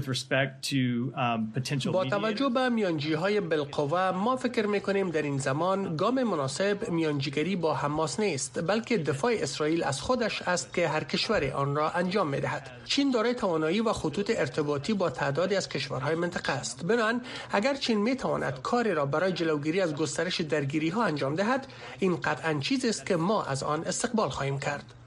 با 1.93 2.05
توجه 2.05 2.49
به 2.49 2.69
میانجی 2.69 3.13
های 3.13 3.41
بالقوه 3.41 4.11
ما 4.11 4.37
فکر 4.37 4.67
می‌کنیم 4.67 5.11
در 5.11 5.23
این 5.23 5.39
زمان 5.39 5.97
گام 5.97 6.23
مناسب 6.23 6.91
میانجیگری 6.91 7.57
با 7.57 7.75
حماس 7.75 8.21
نیست 8.21 8.67
بلکه 8.67 8.99
دفاع 8.99 9.33
اسرائیل 9.39 9.85
از 9.85 10.01
خودش 10.01 10.43
است 10.43 10.75
که 10.75 10.89
هر 10.89 11.05
کشور 11.05 11.53
آن 11.53 11.77
را 11.77 11.91
انجام 11.91 12.29
می‌دهد. 12.29 12.71
چین 12.85 13.11
دارای 13.11 13.35
توانایی 13.35 13.81
و 13.81 13.93
خطوط 13.93 14.33
ارتباطی 14.37 14.93
با 14.93 15.11
تعدادی 15.11 15.57
از 15.57 15.69
کشورهای 15.69 16.15
منطقه 16.15 16.53
است. 16.53 16.87
بنان 16.87 17.21
اگر 17.53 17.75
چین 17.75 17.99
می‌تواند 18.01 18.63
کاری 18.63 18.95
را 18.95 19.07
برای 19.07 19.33
جلوگیری 19.33 19.81
از 19.81 19.95
گسترش 19.95 20.41
درگیری 20.41 20.89
ها 20.89 21.05
انجام 21.05 21.35
دهد 21.35 21.67
این 21.99 22.17
قطعا 22.17 22.61
چیزی 22.61 22.89
است 22.89 23.07
که 23.07 23.17
ما 23.17 23.43
از 23.43 23.63
آن 23.63 23.85
استقبال 23.85 24.29
خواهیم 24.29 24.59
کرد. 24.59 25.00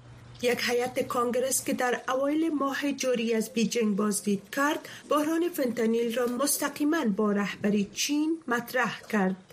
یک 0.43 0.59
هیئت 0.69 1.07
کانگرس 1.07 1.63
که 1.65 1.73
در 1.73 2.01
اوایل 2.09 2.53
ماه 2.53 2.91
جاری 2.91 3.33
از 3.33 3.53
بیجینگ 3.53 3.95
بازدید 3.95 4.41
کرد 4.51 4.89
بحران 5.09 5.49
فنتانیل 5.49 6.15
را 6.15 6.25
مستقیما 6.25 7.05
با 7.05 7.31
رهبری 7.31 7.89
چین 7.93 8.37
مطرح 8.47 9.01
کرد. 9.09 9.52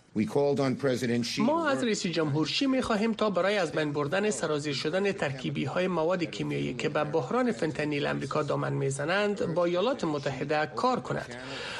ما 1.38 1.68
از 1.68 1.84
رئیس 1.84 2.06
جمهور 2.06 2.46
شی 2.46 2.66
می 2.66 2.82
خواهیم 2.82 3.12
تا 3.12 3.30
برای 3.30 3.56
از 3.58 3.72
بین 3.72 3.92
بردن 3.92 4.30
سرازیر 4.30 4.74
شدن 4.74 5.12
ترکیبی 5.12 5.64
های 5.64 5.88
مواد 5.88 6.24
کیمیایی 6.24 6.74
که 6.74 6.88
به 6.88 7.04
بحران 7.04 7.52
فنتانیل 7.52 8.06
امریکا 8.06 8.42
دامن 8.42 8.72
می‌زنند 8.72 9.54
با 9.54 9.64
ایالات 9.64 10.04
متحده 10.04 10.66
کار 10.76 11.00
کند. 11.00 11.34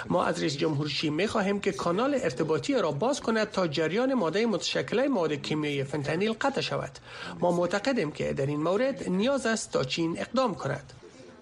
ما 0.08 0.24
از 0.24 0.40
رئیس 0.40 0.56
جمهور 0.56 0.88
شی 0.88 1.10
می 1.10 1.26
خواهیم 1.26 1.60
که 1.60 1.72
کانال 1.72 2.14
ارتباطی 2.14 2.74
را 2.74 2.92
باز 2.92 3.20
کند 3.20 3.50
تا 3.50 3.66
جریان 3.66 4.14
ماده 4.14 4.46
متشکل 4.46 5.06
مواد 5.06 5.32
کیمیایی 5.32 5.84
فنتانیل 5.84 6.32
قطع 6.32 6.60
شود. 6.60 6.98
ما 7.40 7.52
معتقدیم 7.52 8.10
که 8.10 8.32
در 8.32 8.46
این 8.46 8.62
مورد 8.62 9.08
نیاز 9.08 9.46
است 9.46 9.72
تا 9.72 9.84
چین 9.84 10.18
اقدام 10.18 10.54
کند. 10.54 10.99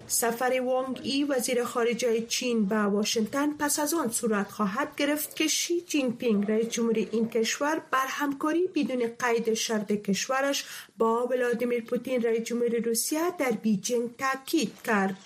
سفر 0.09 0.61
وانگ 0.65 0.99
ای 1.03 1.23
وزیر 1.23 1.63
خارجه 1.63 2.21
چین 2.21 2.65
به 2.65 2.75
واشنگتن 2.75 3.53
پس 3.53 3.79
از 3.79 3.93
آن 3.93 4.11
صورت 4.11 4.51
خواهد 4.51 4.95
گرفت 4.95 5.35
که 5.35 5.47
شی 5.47 5.81
جین 5.81 6.17
پینگ 6.17 6.51
رئیس 6.51 6.69
جمهوری 6.69 7.09
این 7.11 7.29
کشور 7.29 7.81
بر 7.91 8.05
همکاری 8.07 8.67
بدون 8.75 9.11
قید 9.19 9.53
شرط 9.53 9.91
کشورش 9.91 10.65
با 10.97 11.27
ولادیمیر 11.27 11.83
پوتین 11.83 12.21
رئیس 12.21 12.43
جمهوری 12.43 12.79
روسیه 12.79 13.21
در 13.39 13.51
بیجینگ 13.51 14.09
تاکید 14.17 14.71
کرد. 14.85 15.17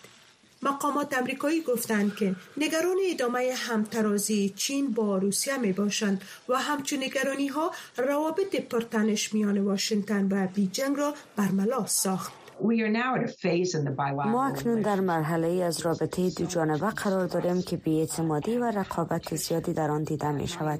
مقامات 0.63 1.17
امریکایی 1.17 1.61
گفتند 1.61 2.15
که 2.15 2.35
نگران 2.57 2.97
ادامه 3.09 3.53
همترازی 3.57 4.53
چین 4.55 4.91
با 4.91 5.17
روسیه 5.17 5.57
می 5.57 5.73
باشند 5.73 6.21
و 6.49 6.57
همچون 6.57 7.03
نگرانی 7.03 7.47
ها 7.47 7.71
روابط 7.97 8.55
پرتنش 8.55 9.33
میان 9.33 9.57
واشنگتن 9.57 10.27
و 10.31 10.47
بیجنگ 10.47 10.97
را 10.97 11.13
برملا 11.35 11.85
ساخت. 11.85 12.42
ما 14.25 14.45
اکنون 14.45 14.81
در 14.81 14.99
مرحله 14.99 15.47
ای 15.47 15.63
از 15.63 15.79
رابطه 15.79 16.29
دو 16.29 16.45
جانبه 16.45 16.89
قرار 16.89 17.27
داریم 17.27 17.61
که 17.61 17.77
بیاعتمادی 17.77 18.57
و 18.57 18.71
رقابت 18.71 19.35
زیادی 19.35 19.73
در 19.73 19.91
آن 19.91 20.03
دیده 20.03 20.31
می 20.31 20.47
شود. 20.47 20.79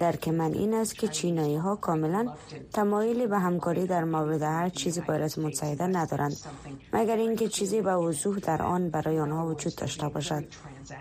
درک 0.00 0.28
من 0.28 0.52
این 0.52 0.74
است 0.74 0.94
که 0.94 1.08
چینایی 1.08 1.56
ها 1.56 1.76
کاملا 1.76 2.34
تمایلی 2.72 3.26
به 3.26 3.38
همکاری 3.38 3.86
در 3.86 4.04
مورد 4.04 4.42
هر 4.42 4.68
چیزی 4.68 5.00
با 5.00 5.14
ایالات 5.14 5.38
متحده 5.38 5.86
ندارند 5.86 6.36
مگر 6.92 7.16
اینکه 7.16 7.48
چیزی 7.48 7.80
به 7.80 7.94
وضوح 7.94 8.38
در 8.38 8.62
آن 8.62 8.90
برای 8.90 9.18
آنها 9.18 9.46
وجود 9.46 9.74
داشته 9.74 10.08
باشد 10.08 10.44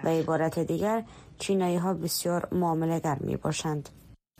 و 0.04 0.10
عبارت 0.10 0.60
دیگر 0.60 1.04
چینایی 1.38 1.76
ها 1.76 1.94
بسیار 1.94 2.48
معامله 2.52 3.00
گر 3.00 3.18
می 3.20 3.38
باشند. 3.38 3.90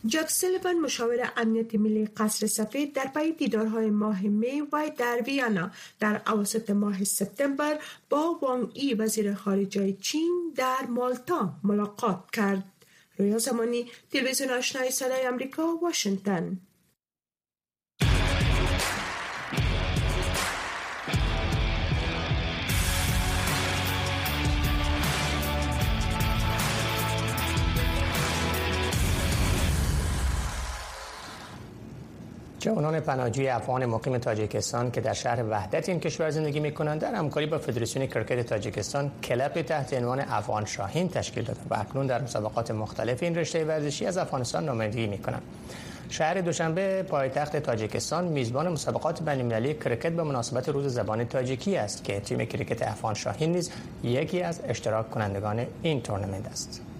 جک 0.06 0.30
سلیوان 0.30 0.80
مشاور 0.80 1.32
امنیت 1.36 1.74
ملی 1.74 2.06
قصر 2.06 2.46
سفید 2.46 2.92
در 2.92 3.10
پی 3.14 3.32
دیدارهای 3.32 3.90
ماه 3.90 4.22
می 4.22 4.60
و 4.60 4.90
در 4.98 5.22
ویانا 5.26 5.70
در 6.00 6.20
اواسط 6.26 6.70
ماه 6.70 7.04
سپتامبر 7.04 7.78
با 8.10 8.38
وانگ 8.42 8.70
ای 8.74 8.94
وزیر 8.94 9.34
خارجه 9.34 9.92
چین 9.92 10.52
در 10.56 10.86
مالتا 10.88 11.54
ملاقات 11.64 12.30
کرد. 12.32 12.64
رویا 13.18 13.38
زمانی 13.38 13.90
تلویزیون 14.10 14.50
آشنای 14.50 14.90
صدای 14.90 15.26
امریکا 15.26 15.76
واشنگتن 15.82 16.58
جوانان 32.62 33.00
پناهجوی 33.00 33.48
افغان 33.48 33.86
مقیم 33.86 34.18
تاجیکستان 34.18 34.90
که 34.90 35.00
در 35.00 35.12
شهر 35.12 35.44
وحدت 35.50 35.88
این 35.88 36.00
کشور 36.00 36.30
زندگی 36.30 36.60
می 36.60 36.72
کنند 36.72 37.00
در 37.00 37.14
همکاری 37.14 37.46
با 37.46 37.58
فدراسیون 37.58 38.06
کرکت 38.06 38.46
تاجیکستان 38.46 39.10
کلب 39.22 39.62
تحت 39.62 39.94
عنوان 39.94 40.20
افغان 40.20 40.64
شاهین 40.64 41.08
تشکیل 41.08 41.44
دادند 41.44 41.66
و 41.70 41.74
اکنون 41.74 42.06
در 42.06 42.22
مسابقات 42.22 42.70
مختلف 42.70 43.22
این 43.22 43.34
رشته 43.34 43.64
ورزشی 43.64 44.06
از 44.06 44.18
افغانستان 44.18 44.68
نمایندگی 44.68 45.06
می 45.06 45.18
کنند. 45.18 45.42
شهر 46.08 46.40
دوشنبه 46.40 47.02
پایتخت 47.02 47.56
تاجیکستان 47.56 48.24
میزبان 48.24 48.68
مسابقات 48.68 49.22
بین‌المللی 49.22 49.74
کرکت 49.74 50.12
به 50.12 50.22
مناسبت 50.22 50.68
روز 50.68 50.94
زبان 50.94 51.24
تاجیکی 51.24 51.76
است 51.76 52.04
که 52.04 52.20
تیم 52.20 52.44
کرکت 52.44 52.82
افغان 52.82 53.14
شاهین 53.14 53.52
نیز 53.52 53.70
یکی 54.04 54.42
از 54.42 54.60
اشتراک 54.68 55.10
کنندگان 55.10 55.66
این 55.82 56.02
تورنمنت 56.02 56.46
است. 56.46 56.91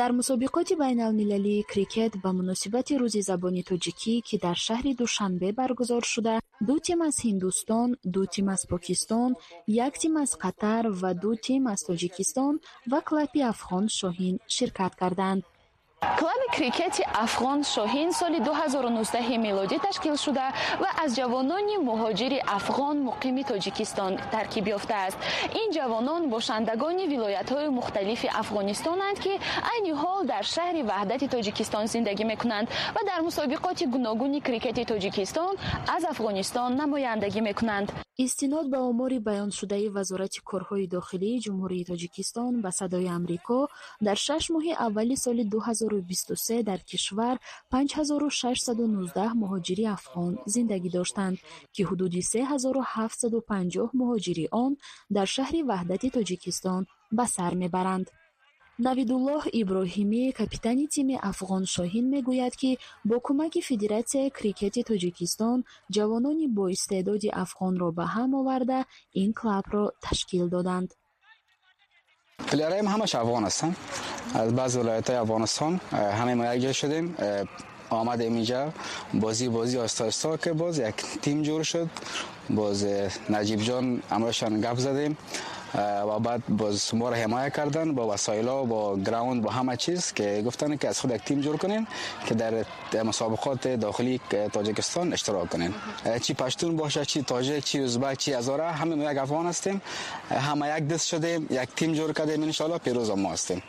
Дар 0.00 0.10
мусобиқоти 0.12 0.74
байналмилалии 0.82 1.66
крикет 1.72 2.12
ба 2.22 2.30
муносибати 2.38 2.94
рӯзи 3.02 3.22
забони 3.30 3.62
тоҷикӣ 3.70 4.14
ки 4.28 4.36
дар 4.44 4.56
шаҳри 4.66 4.92
душанбе 5.02 5.48
баргузор 5.60 6.04
шуда 6.12 6.36
ду 6.68 6.74
тим 6.86 7.00
аз 7.08 7.16
ҳиндустон 7.26 7.88
ду 8.14 8.22
тим 8.34 8.46
аз 8.54 8.62
покистон 8.72 9.30
як 9.86 9.94
тим 10.02 10.14
аз 10.24 10.30
қатар 10.44 10.82
ва 11.00 11.10
ду 11.22 11.32
тим 11.46 11.62
аз 11.74 11.80
тоҷикистон 11.88 12.54
ва 12.90 13.00
клаби 13.08 13.40
афғон 13.52 13.84
шоҳин 13.98 14.34
ширкат 14.56 14.92
карданд 15.00 15.40
клаби 16.18 16.46
крикети 16.56 17.02
афғон 17.24 17.60
шоҳин 17.74 18.10
соли 18.20 18.38
2019 18.40 19.38
милодӣ 19.46 19.76
ташкил 19.86 20.16
шуда 20.24 20.46
ва 20.82 20.90
аз 21.02 21.10
ҷавонони 21.18 21.76
муҳоҷири 21.88 22.38
афғон 22.58 22.96
муқими 23.08 23.42
тоҷикистон 23.50 24.12
таркиб 24.34 24.64
ёфтааст. 24.76 25.16
Ин 25.60 25.68
ҷавонон 25.76 26.22
бошандагони 26.34 27.04
вилоятҳои 27.12 27.68
мухталифи 27.78 28.28
афғонистонанд 28.40 29.16
ки 29.24 29.32
айни 29.72 29.92
ҳол 30.02 30.20
дар 30.32 30.44
шаҳри 30.54 30.82
ваҳдати 30.92 31.26
тоҷикистон 31.34 31.84
зиндагӣ 31.94 32.24
мекунанд 32.32 32.66
ва 32.94 33.00
дар 33.10 33.20
мусобиқоти 33.28 33.84
гуногуни 33.94 34.40
крикети 34.48 34.82
тоҷикистон 34.92 35.52
аз 35.96 36.02
афғонистон 36.12 36.70
намояндагӣ 36.80 37.40
мекунанд. 37.50 37.88
Истинод 38.16 38.66
ба 38.70 38.78
омори 38.90 39.18
баёншудаи 39.28 39.88
вазорати 39.96 40.40
корҳои 40.50 40.86
дохилии 40.96 41.42
ҷумҳурии 41.44 41.86
тоҷикистон 41.90 42.52
ба 42.64 42.70
садои 42.80 43.08
амрико 43.18 43.60
дар 44.06 44.16
шаш 44.26 44.44
моҳи 44.54 44.72
аввали 44.86 45.16
соли 45.24 45.44
2023 46.00 46.62
дар 46.68 46.80
кишвар 46.90 47.36
5619 47.72 49.40
муҳоҷири 49.42 49.84
афғон 49.96 50.32
зиндагӣ 50.54 50.90
доштанд 50.98 51.36
ки 51.74 51.82
ҳудуди 51.88 52.20
3750 52.22 53.90
муҳоҷири 54.00 54.46
он 54.64 54.72
дар 55.16 55.26
шаҳри 55.36 55.60
ваҳдати 55.70 56.08
тоҷикистон 56.16 56.82
ба 57.16 57.24
сар 57.36 57.52
мебаранд. 57.62 58.06
Навидуллоҳ 58.86 59.42
иброҳимӣ 59.60 60.24
капитани 60.40 60.86
тими 60.94 61.16
афғон 61.30 61.64
шоҳин 61.74 62.06
мегӯяд 62.14 62.54
ки 62.60 62.70
бо 63.08 63.16
кӯмаки 63.26 63.60
федератсияи 63.68 64.34
крикети 64.38 64.80
тоҷикистон 64.90 65.58
ҷавонони 65.94 66.46
боистеъдоди 66.58 67.30
афғонро 67.44 67.88
ба 67.98 68.04
ҳам 68.14 68.30
оварда 68.40 68.78
ин 69.22 69.30
клабро 69.38 69.84
ташкил 70.04 70.46
доданд 70.54 70.88
پلیرای 72.38 72.78
همش 72.78 73.14
افغان 73.14 73.44
هستن. 73.44 73.76
از 74.34 74.54
بعض 74.54 74.76
ولایت 74.76 75.10
های 75.10 75.18
افغانستان 75.18 75.80
همه 75.92 76.34
ما 76.34 76.54
یک 76.54 76.72
شدیم. 76.72 77.16
آمدیم 77.90 78.34
اینجا. 78.34 78.72
بازی 79.14 79.48
بازی 79.48 79.78
آستا 79.78 80.06
آستا 80.06 80.36
که 80.36 80.52
باز 80.52 80.78
یک 80.78 80.94
تیم 81.22 81.42
جور 81.42 81.62
شد. 81.62 81.88
باز 82.50 82.86
نجیب 83.30 83.60
جان 83.60 84.02
همراشان 84.10 84.60
گپ 84.60 84.78
زدیم. 84.78 85.16
و 85.78 86.18
بعد 86.18 86.42
باز 86.48 86.94
ما 86.94 87.08
را 87.08 87.16
حمایت 87.16 87.56
کردن 87.56 87.94
با 87.94 88.14
وسایل 88.14 88.46
با 88.46 88.96
گراوند 88.96 89.42
با 89.42 89.50
همه 89.50 89.76
چیز 89.76 90.12
که 90.12 90.42
گفتن 90.46 90.76
که 90.76 90.88
از 90.88 91.00
خود 91.00 91.10
یک 91.10 91.22
تیم 91.24 91.40
جور 91.40 91.56
کنین 91.56 91.86
که 92.26 92.34
در 92.34 92.64
مسابقات 93.02 93.68
داخلی 93.68 94.20
تاجیکستان 94.52 95.12
اشتراک 95.12 95.50
کنین. 95.50 95.74
چی 96.22 96.34
پشتون 96.34 96.76
باشه 96.76 97.04
چی 97.04 97.22
تاجیک 97.22 97.64
چی 97.64 97.82
ازبک 97.82 98.18
چی 98.18 98.34
ازاره 98.34 98.70
همه 98.70 98.94
ما 98.94 99.12
یک 99.12 99.18
افغان 99.18 99.46
هستیم. 99.46 99.82
همه 100.30 100.76
یک 100.78 100.88
دست 100.88 101.06
شدیم 101.08 101.46
یک 101.50 101.68
تیم 101.76 101.92
جور 101.92 102.12
کردیم 102.12 102.42
ان 102.42 102.78
پیروز 102.78 103.10
ما 103.10 103.32
هستیم. 103.32 103.62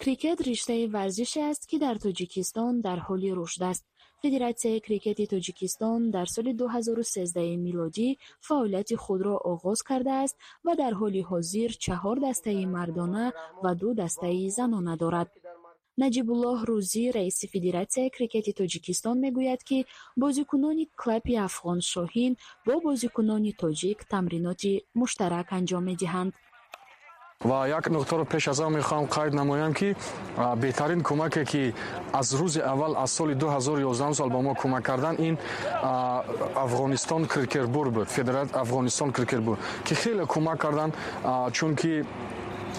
крикет 0.00 0.40
риштаи 0.40 0.86
варзише 0.96 1.40
аст 1.50 1.62
ки 1.70 1.76
дар 1.84 1.96
тоҷикистон 2.04 2.72
дар 2.86 2.98
ҳоли 3.06 3.30
рушд 3.38 3.62
аст. 3.70 3.84
Федератсияи 4.22 4.80
крикети 4.86 5.24
тоҷикистон 5.34 6.00
дар 6.16 6.26
соли 6.34 6.52
2013 6.54 7.56
милодӣ 7.66 8.08
фаъолияти 8.46 8.96
худро 9.04 9.34
оғоз 9.52 9.80
кардааст 9.88 10.36
ва 10.66 10.72
дар 10.82 10.92
ҳоли 11.00 11.22
ҳозир 11.30 11.70
чаҳор 11.84 12.16
дастаи 12.26 12.64
мардона 12.76 13.26
ва 13.64 13.72
ду 13.80 13.88
дастаи 14.02 14.50
занона 14.58 14.94
дорад. 15.02 15.28
Наҷибуллоҳ 16.02 16.58
рӯзӣ 16.70 17.04
раиси 17.16 17.46
федератсияи 17.52 18.14
крикети 18.16 18.52
тоҷикистон 18.60 19.16
мегӯяд 19.24 19.60
ки 19.68 19.78
бозикунони 20.22 20.84
клаби 21.00 21.34
афғон 21.46 21.80
шоҳин 21.92 22.32
бо 22.66 22.74
бозикунони 22.86 23.52
тоҷик 23.62 23.98
тамриноти 24.12 24.72
муштарак 25.00 25.48
анҷом 25.58 25.84
медиҳанд 25.90 26.30
ва 27.44 27.68
як 27.68 27.90
нуқтаро 27.90 28.24
пеш 28.24 28.48
аз 28.48 28.60
он 28.60 28.72
мехоҳам 28.72 29.08
қайд 29.08 29.34
намоям 29.34 29.74
ки 29.74 29.94
беҳтарин 30.56 31.02
кӯмаке 31.02 31.44
ки 31.44 31.74
аз 32.12 32.32
рӯзи 32.32 32.60
аввал 32.60 32.96
аз 32.96 33.10
соли 33.12 33.34
2011 33.34 34.14
сол 34.14 34.30
ба 34.30 34.40
мо 34.40 34.54
кӯмак 34.54 34.82
кардан 34.82 35.16
ин 35.18 35.36
афғонистон 36.64 37.26
крикербур 37.26 37.90
буд 37.90 38.08
федерат 38.08 38.56
афғонистон 38.56 39.12
крикербур 39.12 39.58
ки 39.84 39.94
хеле 39.94 40.24
кӯмак 40.24 40.58
кардан 40.58 40.92
чунки 41.52 42.04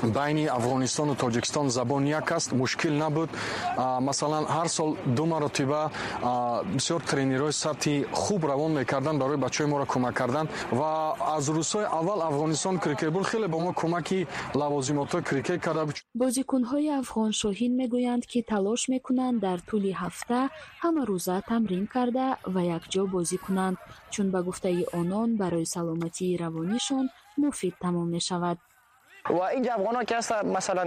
байни 0.03 0.45
афғонистону 0.47 1.15
тоҷикистон 1.15 1.69
забон 1.69 2.05
як 2.05 2.31
аст 2.31 2.51
мушкил 2.51 2.93
набуд. 2.93 3.29
Масалан 3.77 4.45
ҳар 4.45 4.67
сол 4.67 4.97
ду 5.05 5.25
маротиба 5.25 5.91
бисёр 6.77 7.01
тренерҳои 7.11 7.53
сатҳи 7.63 8.05
хуб 8.11 8.41
равон 8.45 8.71
мекарданд 8.79 9.19
барои 9.19 9.37
бачаҳои 9.37 9.69
моро 9.73 9.85
кӯмак 9.85 10.13
кардан 10.13 10.47
ва 10.71 11.15
аз 11.37 11.45
рӯзҳои 11.49 11.87
аввал 11.99 12.19
афғонистон 12.29 12.79
крикетбол 12.79 13.23
хеле 13.23 13.47
ба 13.47 13.59
мо 13.59 13.71
кӯмаки 13.81 14.19
лавозимотҳои 14.61 15.23
крикет 15.29 15.59
карда 15.65 15.83
бозикунҳои 16.23 16.89
афғоншоҳин 17.01 17.73
мегӯянд 17.81 18.23
ки 18.31 18.39
талош 18.51 18.81
мекунанд 18.93 19.37
дар 19.45 19.59
тӯли 19.69 19.91
ҳафта 20.01 20.39
ҳама 20.83 21.01
рӯза 21.11 21.37
тамрин 21.49 21.85
карда 21.95 22.25
ва 22.53 22.61
якҷо 22.77 23.01
бозӣ 23.15 23.37
кунанд. 23.45 23.77
Чун 24.13 24.27
ба 24.33 24.39
гуфтаи 24.47 24.85
онон 24.99 25.29
барои 25.41 25.65
саломатии 25.75 26.37
равонишон 26.43 27.05
муфид 27.43 27.75
тамом 27.83 28.07
мешавад 28.15 28.57
و 29.29 29.41
اینجا 29.41 29.73
افغان 29.73 29.95
ها 29.95 30.03
که 30.03 30.15
مثلا 30.45 30.83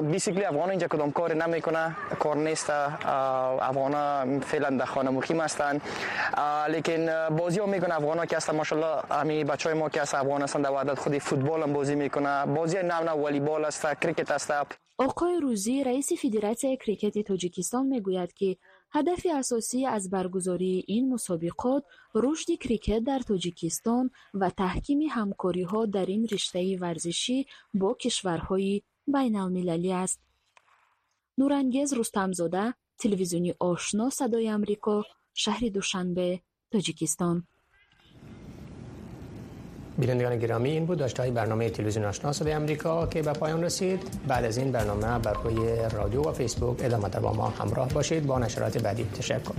بیسیکلی 0.00 0.44
افغان 0.44 0.70
اینجا 0.70 0.88
کدام 0.88 1.12
کار 1.12 1.34
نمی‌کنه 1.34 1.96
کار 2.18 2.36
نیست 2.36 2.70
افغان 2.70 3.94
ها 3.94 4.40
فعلا 4.40 4.70
در 4.70 4.84
خانه 4.84 5.10
مقیم 5.10 5.40
هستند 5.40 5.82
لیکن 6.68 7.28
بازی 7.28 7.60
ها 7.60 7.66
می‌کنه 7.66 7.96
افغان 7.96 8.18
ها 8.18 8.26
که 8.26 8.36
هست 8.36 8.50
ماشاءالله 8.50 9.02
همین 9.10 9.46
بچه 9.46 9.68
های 9.68 9.78
ما 9.78 9.88
که 9.88 10.00
افغان 10.00 10.42
هستند 10.42 10.64
در 10.64 10.70
وعدت 10.70 10.98
خودی 10.98 11.20
فوتبال 11.20 11.62
هم 11.62 11.72
بازی 11.72 11.94
می‌کنه. 11.94 12.46
بازی 12.46 12.76
نو 12.82 13.04
نو 13.04 13.22
والیبال 13.22 13.64
است 13.64 13.86
کریکت 14.00 14.30
است 14.30 14.52
آقای 14.98 15.40
روزی 15.40 15.84
رئیس 15.84 16.12
فدراسیون 16.12 16.76
کریکت 16.76 17.18
تاجیکستان 17.18 17.86
می‌گوید 17.86 18.32
که 18.32 18.56
ҳадафи 18.94 19.30
асосӣ 19.40 19.80
аз 19.96 20.04
баргузории 20.14 20.84
ин 20.96 21.04
мусобиқот 21.14 21.82
рушди 22.22 22.54
крикет 22.64 23.02
дар 23.10 23.20
тоҷикистон 23.30 24.04
ва 24.40 24.48
таҳкими 24.62 25.06
ҳамкориҳо 25.16 25.80
дар 25.96 26.08
ин 26.16 26.22
риштаи 26.32 26.72
варзишӣ 26.84 27.38
бо 27.80 27.90
кишварҳои 28.02 28.74
байналмилалӣ 29.14 29.92
аст. 30.04 30.18
Нурангез 31.38 31.90
рустамзода 31.98 32.64
телевизиони 33.02 33.52
ошно 33.72 34.06
садои 34.18 34.48
амрико 34.56 34.96
шаҳри 35.42 35.68
душанбе 35.76 36.28
тоҷикистон 36.72 37.36
بینندگان 39.98 40.38
گرامی 40.38 40.70
این 40.70 40.86
بود 40.86 40.98
داشته 40.98 41.22
های 41.22 41.30
برنامه 41.30 41.70
تلویزیون 41.70 42.04
آشنا 42.04 42.32
صدای 42.32 42.52
امریکا 42.52 43.06
که 43.06 43.22
به 43.22 43.32
پایان 43.32 43.64
رسید. 43.64 44.00
بعد 44.28 44.44
از 44.44 44.56
این 44.56 44.72
برنامه 44.72 45.18
بر 45.18 45.32
روی 45.44 45.56
رادیو 45.92 46.22
و 46.22 46.32
فیسبوک 46.32 46.76
ادامه 46.80 47.08
در 47.08 47.20
با 47.20 47.32
ما 47.32 47.48
همراه 47.48 47.88
باشید. 47.88 48.26
با 48.26 48.38
نشرات 48.38 48.78
بعدی 48.78 49.04
تشکر. 49.04 49.54